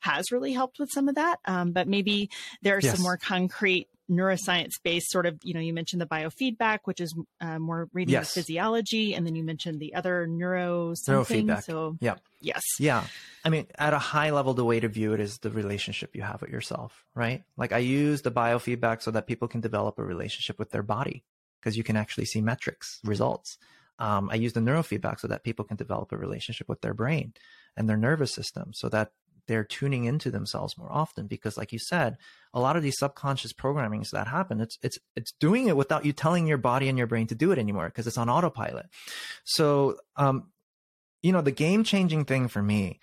[0.00, 2.30] has really helped with some of that um, but maybe
[2.62, 2.94] there are yes.
[2.94, 7.14] some more concrete neuroscience based sort of you know you mentioned the biofeedback which is
[7.40, 8.32] uh, more reading yes.
[8.32, 11.62] the physiology and then you mentioned the other neuro neurofeedback.
[11.64, 12.14] so yeah.
[12.40, 12.62] yes.
[12.78, 13.04] Yeah.
[13.44, 16.22] I mean at a high level the way to view it is the relationship you
[16.22, 17.44] have with yourself right?
[17.56, 21.24] Like i use the biofeedback so that people can develop a relationship with their body
[21.60, 23.58] because you can actually see metrics results.
[23.98, 27.34] Um, i use the neurofeedback so that people can develop a relationship with their brain
[27.76, 29.12] and their nervous system so that
[29.48, 32.16] they're tuning into themselves more often because like you said
[32.54, 36.12] a lot of these subconscious programmings that happen it's it's it's doing it without you
[36.12, 38.86] telling your body and your brain to do it anymore because it's on autopilot.
[39.44, 40.50] So um
[41.22, 43.00] you know the game changing thing for me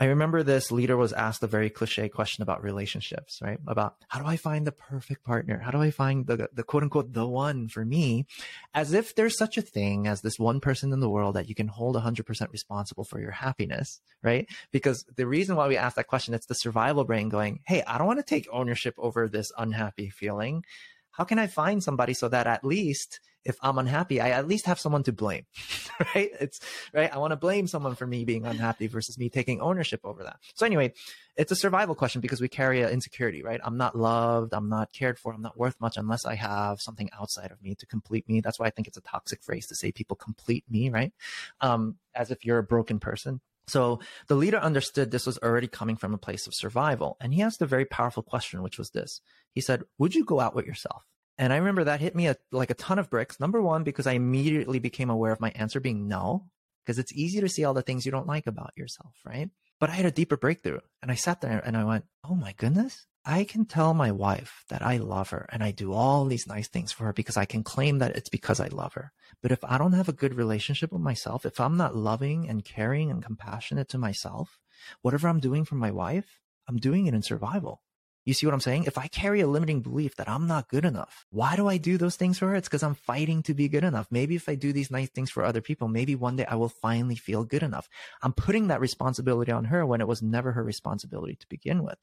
[0.00, 3.58] I remember this leader was asked a very cliche question about relationships, right?
[3.66, 5.58] About how do I find the perfect partner?
[5.58, 8.24] How do I find the, the quote unquote, the one for me?
[8.72, 11.54] As if there's such a thing as this one person in the world that you
[11.54, 14.48] can hold 100% responsible for your happiness, right?
[14.72, 17.98] Because the reason why we ask that question, it's the survival brain going, Hey, I
[17.98, 20.64] don't want to take ownership over this unhappy feeling.
[21.12, 24.66] How can I find somebody so that at least if I'm unhappy, I at least
[24.66, 25.46] have someone to blame,
[26.14, 26.30] right?
[26.40, 26.60] It's
[26.92, 27.12] right.
[27.12, 30.36] I want to blame someone for me being unhappy versus me taking ownership over that.
[30.54, 30.92] So anyway,
[31.36, 33.60] it's a survival question because we carry an insecurity, right?
[33.64, 34.52] I'm not loved.
[34.52, 35.32] I'm not cared for.
[35.32, 38.40] I'm not worth much unless I have something outside of me to complete me.
[38.40, 41.12] That's why I think it's a toxic phrase to say people complete me, right?
[41.60, 43.40] Um, as if you're a broken person.
[43.70, 47.16] So the leader understood this was already coming from a place of survival.
[47.20, 49.20] And he asked a very powerful question, which was this.
[49.52, 51.02] He said, Would you go out with yourself?
[51.38, 53.40] And I remember that hit me a, like a ton of bricks.
[53.40, 56.46] Number one, because I immediately became aware of my answer being no,
[56.84, 59.48] because it's easy to see all the things you don't like about yourself, right?
[59.78, 62.52] But I had a deeper breakthrough and I sat there and I went, oh my
[62.58, 66.46] goodness, I can tell my wife that I love her and I do all these
[66.46, 69.12] nice things for her because I can claim that it's because I love her.
[69.42, 72.64] But if I don't have a good relationship with myself, if I'm not loving and
[72.64, 74.58] caring and compassionate to myself,
[75.02, 77.82] whatever I'm doing for my wife, I'm doing it in survival.
[78.26, 78.84] You see what I'm saying?
[78.84, 81.96] If I carry a limiting belief that I'm not good enough, why do I do
[81.96, 82.54] those things for her?
[82.54, 84.08] It's because I'm fighting to be good enough.
[84.10, 86.68] Maybe if I do these nice things for other people, maybe one day I will
[86.68, 87.88] finally feel good enough.
[88.22, 91.98] I'm putting that responsibility on her when it was never her responsibility to begin with.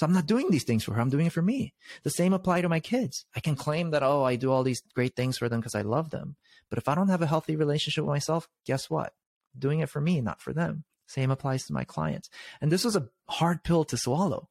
[0.00, 1.00] So I'm not doing these things for her.
[1.02, 1.74] I'm doing it for me.
[2.04, 3.26] The same apply to my kids.
[3.36, 5.82] I can claim that, oh, I do all these great things for them because I
[5.82, 6.36] love them.
[6.70, 9.12] But if I don't have a healthy relationship with myself, guess what?
[9.58, 10.84] Doing it for me, not for them.
[11.06, 12.30] Same applies to my clients.
[12.62, 14.48] And this was a hard pill to swallow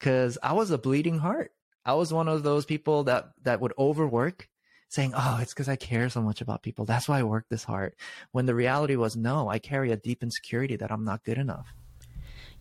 [0.00, 1.52] because I was a bleeding heart.
[1.84, 4.48] I was one of those people that that would overwork,
[4.88, 6.84] saying, "Oh, it's because I care so much about people.
[6.84, 7.94] That's why I work this hard."
[8.32, 11.76] When the reality was, no, I carry a deep insecurity that I'm not good enough.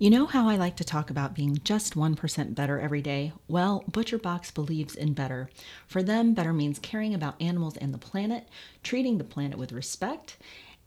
[0.03, 3.31] You know how I like to talk about being just 1% better every day?
[3.47, 5.49] Well, ButcherBox believes in better.
[5.87, 8.49] For them, better means caring about animals and the planet,
[8.83, 10.35] treating the planet with respect,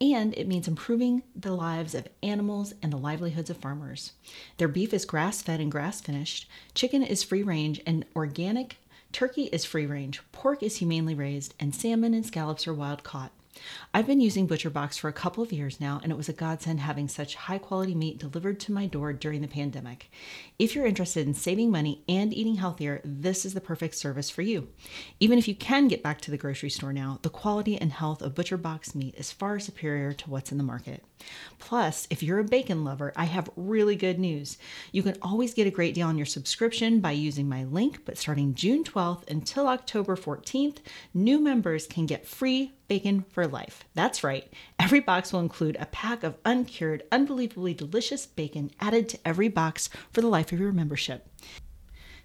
[0.02, 4.12] and it means improving the lives of animals and the livelihoods of farmers.
[4.58, 8.76] Their beef is grass fed and grass finished, chicken is free range and organic,
[9.12, 13.32] turkey is free range, pork is humanely raised, and salmon and scallops are wild caught.
[13.94, 16.80] I've been using ButcherBox for a couple of years now, and it was a godsend
[16.80, 20.10] having such high quality meat delivered to my door during the pandemic.
[20.58, 24.42] If you're interested in saving money and eating healthier, this is the perfect service for
[24.42, 24.68] you.
[25.20, 28.22] Even if you can get back to the grocery store now, the quality and health
[28.22, 31.02] of ButcherBox meat is far superior to what's in the market.
[31.58, 34.58] Plus, if you're a bacon lover, I have really good news.
[34.92, 38.18] You can always get a great deal on your subscription by using my link, but
[38.18, 40.78] starting June 12th until October 14th,
[41.14, 43.84] new members can get free bacon for life.
[43.94, 44.52] That's right.
[44.78, 49.88] Every box will include a pack of uncured, unbelievably delicious bacon added to every box
[50.12, 51.28] for the life of your membership.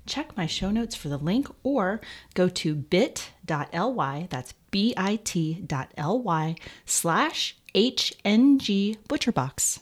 [0.05, 2.01] Check my show notes for the link or
[2.33, 9.79] go to bit.ly, that's bit.ly slash HNG ButcherBox.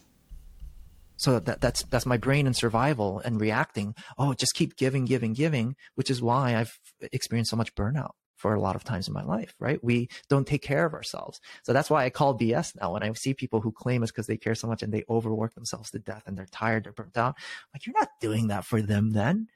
[1.18, 3.93] So that, that's that's my brain in survival and reacting.
[4.18, 6.80] Oh, just keep giving, giving, giving, which is why I've
[7.12, 9.84] experienced so much burnout for a lot of times in my life, right?
[9.84, 11.41] We don't take care of ourselves.
[11.64, 12.93] So that's why I call BS now.
[12.93, 15.56] When I see people who claim it's because they care so much and they overwork
[15.56, 17.36] themselves to death and they're tired, they're burnt out.
[17.74, 19.50] Like, you're not doing that for them then.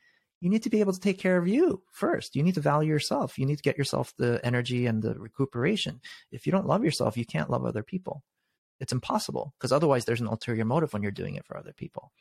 [0.43, 2.35] You need to be able to take care of you first.
[2.35, 3.39] You need to value yourself.
[3.39, 6.01] You need to get yourself the energy and the recuperation.
[6.33, 8.23] If you don't love yourself, you can't love other people.
[8.81, 12.11] It's impossible because otherwise there's an ulterior motive when you're doing it for other people.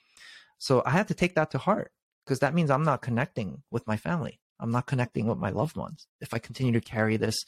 [0.58, 1.90] So I had to take that to heart
[2.24, 4.38] because that means I'm not connecting with my family.
[4.60, 6.06] I'm not connecting with my loved ones.
[6.20, 7.44] If I continue to carry this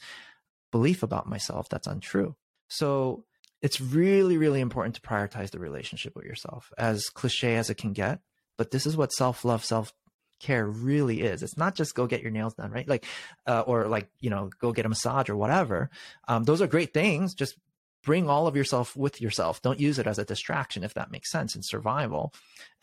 [0.73, 2.35] belief about myself that's untrue.
[2.67, 3.23] So
[3.61, 7.93] it's really, really important to prioritize the relationship with yourself, as cliche as it can
[7.93, 8.19] get.
[8.57, 9.93] But this is what self love, self
[10.45, 11.43] care really is.
[11.43, 12.87] It's not just go get your nails done, right?
[12.87, 13.05] Like,
[13.47, 15.89] uh, or like, you know, go get a massage or whatever.
[16.27, 17.33] Um, those are great things.
[17.33, 17.57] Just
[18.03, 19.61] bring all of yourself with yourself.
[19.61, 22.33] Don't use it as a distraction, if that makes sense in survival.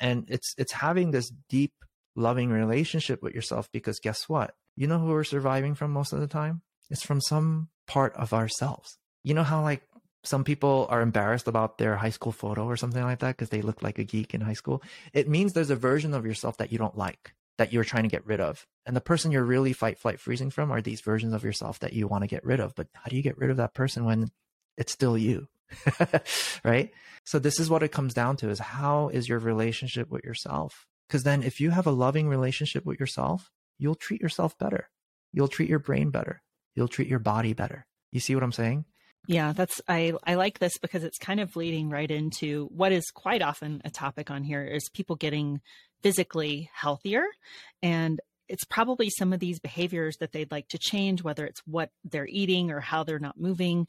[0.01, 1.73] And it's, it's having this deep,
[2.17, 4.55] loving relationship with yourself because guess what?
[4.77, 6.63] You know who we're surviving from most of the time?
[6.91, 8.99] It's from some part of ourselves.
[9.23, 9.83] You know how like
[10.25, 13.63] some people are embarrassed about their high school photo or something like that because they
[13.63, 14.83] look like a geek in high school.
[15.13, 18.09] It means there's a version of yourself that you don't like, that you're trying to
[18.09, 18.67] get rid of.
[18.87, 21.93] And the person you're really fight, flight, freezing from are these versions of yourself that
[21.93, 22.75] you want to get rid of.
[22.75, 24.31] But how do you get rid of that person when
[24.77, 25.49] it's still you?
[26.65, 26.91] right?
[27.25, 30.87] So this is what it comes down to is how is your relationship with yourself?
[31.09, 34.89] Because then if you have a loving relationship with yourself, you'll treat yourself better.
[35.33, 36.43] You'll treat your brain better.
[36.75, 37.87] You'll treat your body better.
[38.11, 38.85] You see what I'm saying?
[39.29, 43.11] Yeah, that's I I like this because it's kind of leading right into what is
[43.15, 45.61] quite often a topic on here is people getting
[46.03, 47.25] physically healthier
[47.83, 51.91] and it's probably some of these behaviors that they'd like to change whether it's what
[52.05, 53.87] they're eating or how they're not moving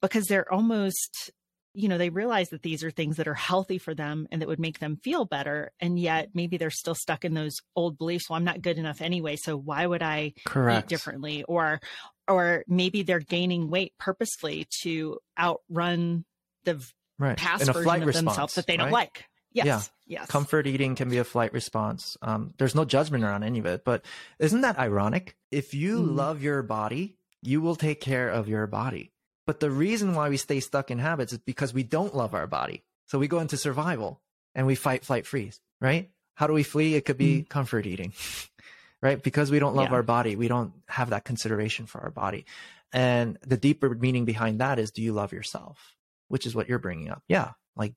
[0.00, 1.30] because they're almost
[1.74, 4.48] you know they realize that these are things that are healthy for them and that
[4.48, 8.28] would make them feel better and yet maybe they're still stuck in those old beliefs
[8.28, 10.86] well i'm not good enough anyway so why would i Correct.
[10.86, 11.80] eat differently or
[12.28, 16.24] or maybe they're gaining weight purposely to outrun
[16.64, 16.84] the
[17.18, 17.36] right.
[17.36, 19.27] past version of response, themselves that they don't like.
[19.52, 19.66] Yes.
[19.66, 20.20] Yeah.
[20.20, 20.28] Yes.
[20.28, 22.16] Comfort eating can be a flight response.
[22.22, 24.04] Um, there's no judgment around any of it, but
[24.38, 25.36] isn't that ironic?
[25.50, 26.16] If you mm.
[26.16, 29.12] love your body, you will take care of your body.
[29.46, 32.46] But the reason why we stay stuck in habits is because we don't love our
[32.46, 32.84] body.
[33.06, 34.20] So we go into survival
[34.54, 36.10] and we fight, flight, freeze, right?
[36.34, 36.94] How do we flee?
[36.94, 37.48] It could be mm.
[37.48, 38.12] comfort eating.
[39.02, 39.22] right?
[39.22, 39.94] Because we don't love yeah.
[39.94, 42.46] our body, we don't have that consideration for our body.
[42.92, 45.94] And the deeper meaning behind that is do you love yourself?
[46.28, 47.22] Which is what you're bringing up.
[47.28, 47.52] Yeah.
[47.76, 47.94] Like,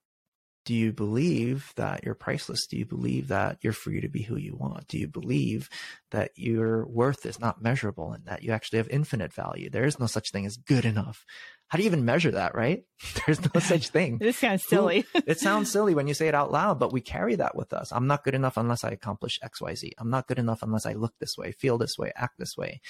[0.66, 2.68] do you believe that you're priceless?
[2.68, 4.88] Do you believe that you're free to be who you want?
[4.88, 5.70] Do you believe
[6.12, 9.70] that your worth is not measurable and that you actually have infinite value?
[9.70, 11.26] There is no such thing as good enough
[11.72, 12.84] how do you even measure that, right?
[13.26, 14.18] There's no such thing.
[14.20, 15.06] this sounds silly.
[15.26, 17.94] it sounds silly when you say it out loud, but we carry that with us.
[17.94, 19.92] I'm not good enough unless I accomplish XYZ.
[19.98, 22.82] I'm not good enough unless I look this way, feel this way, act this way.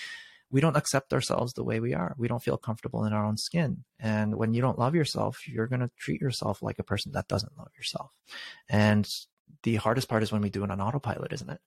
[0.52, 2.14] We don't accept ourselves the way we are.
[2.18, 3.84] We don't feel comfortable in our own skin.
[4.00, 7.28] And when you don't love yourself, you're going to treat yourself like a person that
[7.28, 8.12] doesn't love yourself.
[8.70, 9.08] And
[9.64, 11.60] the hardest part is when we do it on autopilot, isn't it?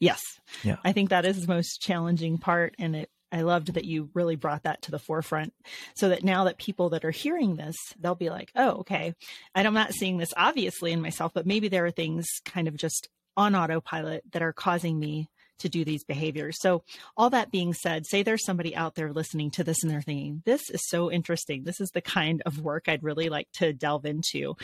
[0.00, 0.22] Yes.
[0.62, 0.76] Yeah.
[0.84, 2.74] I think that is the most challenging part.
[2.78, 5.52] And it I loved that you really brought that to the forefront
[5.96, 9.14] so that now that people that are hearing this, they'll be like, oh, okay.
[9.54, 12.76] And I'm not seeing this obviously in myself, but maybe there are things kind of
[12.76, 15.28] just on autopilot that are causing me
[15.60, 16.56] to do these behaviors.
[16.60, 16.82] So,
[17.16, 20.42] all that being said, say there's somebody out there listening to this and they're thinking,
[20.44, 21.64] this is so interesting.
[21.64, 24.56] This is the kind of work I'd really like to delve into.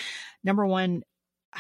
[0.45, 1.03] Number one,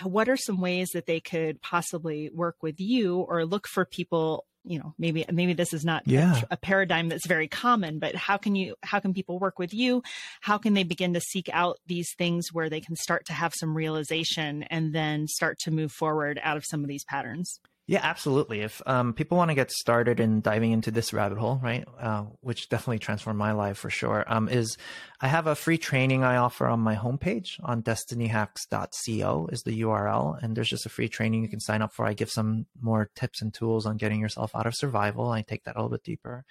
[0.04, 4.46] what are some ways that they could possibly work with you or look for people
[4.64, 6.40] you know maybe maybe this is not yeah.
[6.42, 9.74] a, a, paradigm that's very common but how can you how can people work with
[9.74, 10.02] you
[10.40, 13.52] how can they begin to seek out these things where they can start to have
[13.54, 18.00] some realization and then start to move forward out of some of these patterns yeah,
[18.02, 18.60] absolutely.
[18.60, 22.26] If um, people want to get started in diving into this rabbit hole, right, uh,
[22.40, 24.76] which definitely transformed my life for sure, um, is
[25.20, 30.40] I have a free training I offer on my homepage on destinyhacks.co is the URL,
[30.42, 32.06] and there's just a free training you can sign up for.
[32.06, 35.30] I give some more tips and tools on getting yourself out of survival.
[35.30, 36.44] I take that a little bit deeper.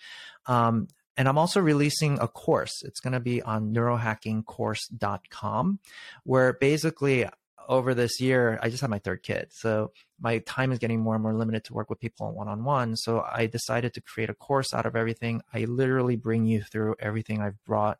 [0.47, 2.83] Um, and I'm also releasing a course.
[2.83, 5.79] It's going to be on neurohackingcourse.com,
[6.23, 7.25] where basically
[7.67, 9.47] over this year, I just had my third kid.
[9.51, 12.63] So my time is getting more and more limited to work with people one on
[12.63, 12.95] one.
[12.95, 15.41] So I decided to create a course out of everything.
[15.53, 17.99] I literally bring you through everything I've brought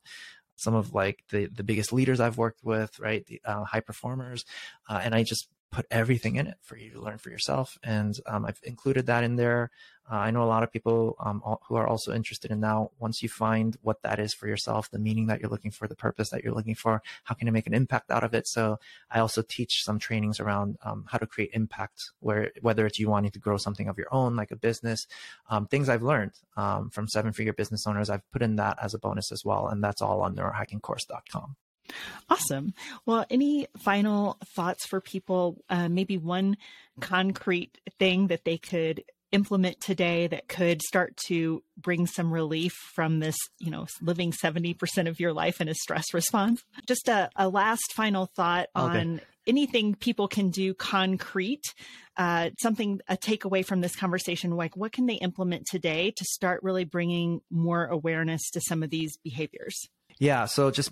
[0.56, 3.26] some of like the the biggest leaders I've worked with, right?
[3.26, 4.46] The uh, high performers,
[4.88, 7.78] uh, and I just put everything in it for you to learn for yourself.
[7.82, 9.72] And um, I've included that in there.
[10.12, 13.24] Uh, I know a lot of people um, who are also interested in now, once
[13.24, 16.30] you find what that is for yourself, the meaning that you're looking for, the purpose
[16.32, 18.48] that you're looking for, how can you make an impact out of it?
[18.48, 23.00] So I also teach some trainings around um, how to create impact, where whether it's
[23.00, 25.08] you wanting to grow something of your own, like a business,
[25.50, 28.94] um, things I've learned um, from seven figure business owners, I've put in that as
[28.94, 29.70] a bonus as well.
[29.70, 31.56] And that's all on neurohackingcourse.com.
[32.30, 32.74] Awesome.
[33.06, 35.64] Well, any final thoughts for people?
[35.70, 36.58] Uh, maybe one
[37.00, 43.20] concrete thing that they could implement today that could start to bring some relief from
[43.20, 46.64] this, you know, living 70% of your life in a stress response?
[46.86, 51.74] Just a, a last final thought on anything people can do concrete,
[52.18, 56.62] uh, something, a takeaway from this conversation, like what can they implement today to start
[56.64, 59.88] really bringing more awareness to some of these behaviors?
[60.20, 60.46] Yeah.
[60.46, 60.92] So just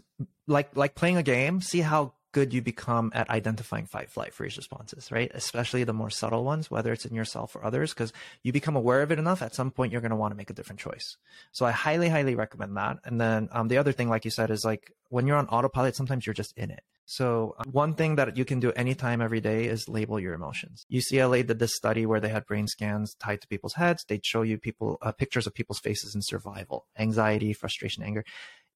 [0.49, 4.57] like, like playing a game, see how good you become at identifying fight, flight, freeze
[4.57, 5.31] responses, right?
[5.33, 9.01] Especially the more subtle ones, whether it's in yourself or others, because you become aware
[9.01, 9.41] of it enough.
[9.41, 11.17] At some point, you're going to want to make a different choice.
[11.51, 12.97] So I highly, highly recommend that.
[13.03, 15.95] And then um, the other thing, like you said, is like when you're on autopilot,
[15.95, 16.83] sometimes you're just in it.
[17.05, 20.85] So uh, one thing that you can do anytime, every day is label your emotions.
[20.93, 24.05] UCLA did this study where they had brain scans tied to people's heads.
[24.07, 28.23] They'd show you people uh, pictures of people's faces in survival, anxiety, frustration, anger.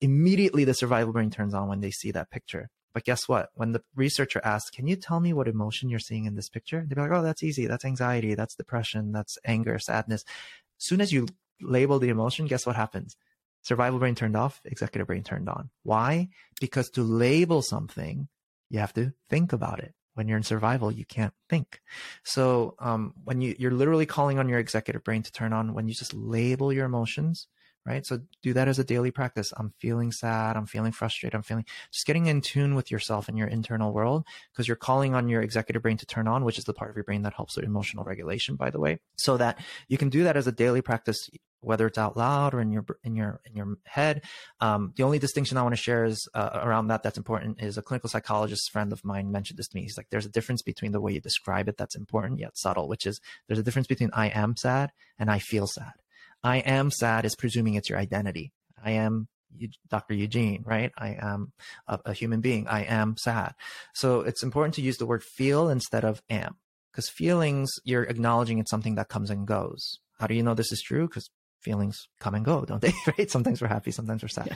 [0.04, 2.70] Immediately, the survival brain turns on when they see that picture.
[2.94, 3.52] But guess what?
[3.56, 6.82] When the researcher asks, can you tell me what emotion you're seeing in this picture?
[6.86, 7.68] They'd be like, oh, that's easy.
[7.68, 8.36] That's anxiety.
[8.36, 9.14] That's depression.
[9.14, 10.26] That's anger, sadness.
[10.78, 11.28] As soon as you
[11.62, 13.16] label the emotion, guess what happens?
[13.62, 15.70] Survival brain turned off, executive brain turned on.
[15.84, 16.28] Why?
[16.60, 18.28] Because to label something,
[18.70, 19.94] you have to think about it.
[20.16, 21.80] When you're in survival, you can't think.
[22.24, 25.88] So um, when you, you're literally calling on your executive brain to turn on, when
[25.88, 27.48] you just label your emotions,
[27.86, 28.06] right?
[28.06, 29.54] So do that as a daily practice.
[29.58, 30.56] I'm feeling sad.
[30.56, 31.36] I'm feeling frustrated.
[31.36, 35.14] I'm feeling just getting in tune with yourself and your internal world because you're calling
[35.16, 37.34] on your executive brain to turn on, which is the part of your brain that
[37.34, 40.52] helps with emotional regulation, by the way, so that you can do that as a
[40.52, 41.30] daily practice,
[41.60, 44.24] whether it's out loud or in your, in your, in your head.
[44.62, 47.78] Um, the only distinction I want to share is uh, around that that's important is
[47.78, 49.84] a clinical psychologist friend of mine mentioned this to me.
[49.84, 52.88] He's like, there's a difference between the way you describe it that's important yet subtle,
[52.88, 55.94] which is there's a difference between I am sad and I feel sad
[56.44, 58.52] I am sad is presuming it's your identity.
[58.84, 59.28] I am
[59.90, 60.14] Dr.
[60.14, 60.92] Eugene, right?
[60.98, 61.54] I am
[61.88, 62.68] a, a, human being.
[62.68, 63.54] I am sad.
[63.94, 66.56] So it's important to use the word feel instead of am
[66.92, 70.00] because feelings, you're acknowledging it's something that comes and goes.
[70.20, 71.08] How do you know this is true?
[71.08, 71.30] Because
[71.62, 72.94] feelings come and go, don't they?
[73.18, 73.30] right?
[73.30, 74.48] Sometimes we're happy, sometimes we're sad.
[74.48, 74.56] Yeah.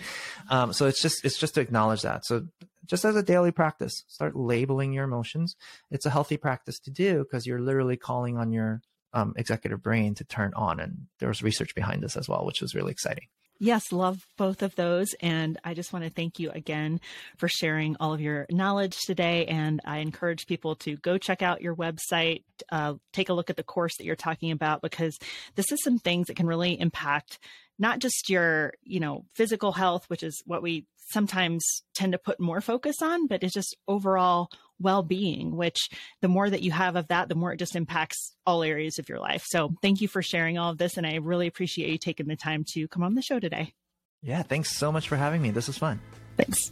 [0.50, 2.26] Um, so it's just, it's just to acknowledge that.
[2.26, 2.48] So
[2.86, 5.56] just as a daily practice, start labeling your emotions.
[5.92, 8.82] It's a healthy practice to do because you're literally calling on your
[9.14, 10.80] um, executive brain to turn on.
[10.80, 13.28] And there was research behind this as well, which was really exciting.
[13.60, 15.08] Yes, love both of those.
[15.20, 17.00] And I just want to thank you again
[17.38, 19.48] for sharing all of your knowledge today.
[19.48, 23.58] And I encourage people to go check out your website, uh, take a look at
[23.58, 25.18] the course that you're talking about, because
[25.56, 27.40] this is some things that can really impact
[27.80, 31.64] not just your, you know, physical health, which is what we sometimes
[31.96, 34.50] tend to put more focus on, but it's just overall
[34.80, 35.90] well being, which
[36.22, 39.10] the more that you have of that, the more it just impacts all areas of
[39.10, 39.44] your life.
[39.46, 40.98] So thank you for sharing all of this.
[40.98, 43.74] And I really appreciate you taking the time to come on the show today.
[44.22, 45.52] Yeah, thanks so much for having me.
[45.52, 46.00] This was fun.
[46.38, 46.72] Thanks.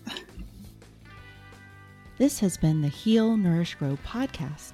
[2.18, 4.74] This has been the Heal, Nourish, Grow podcast.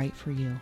[0.01, 0.59] right for you.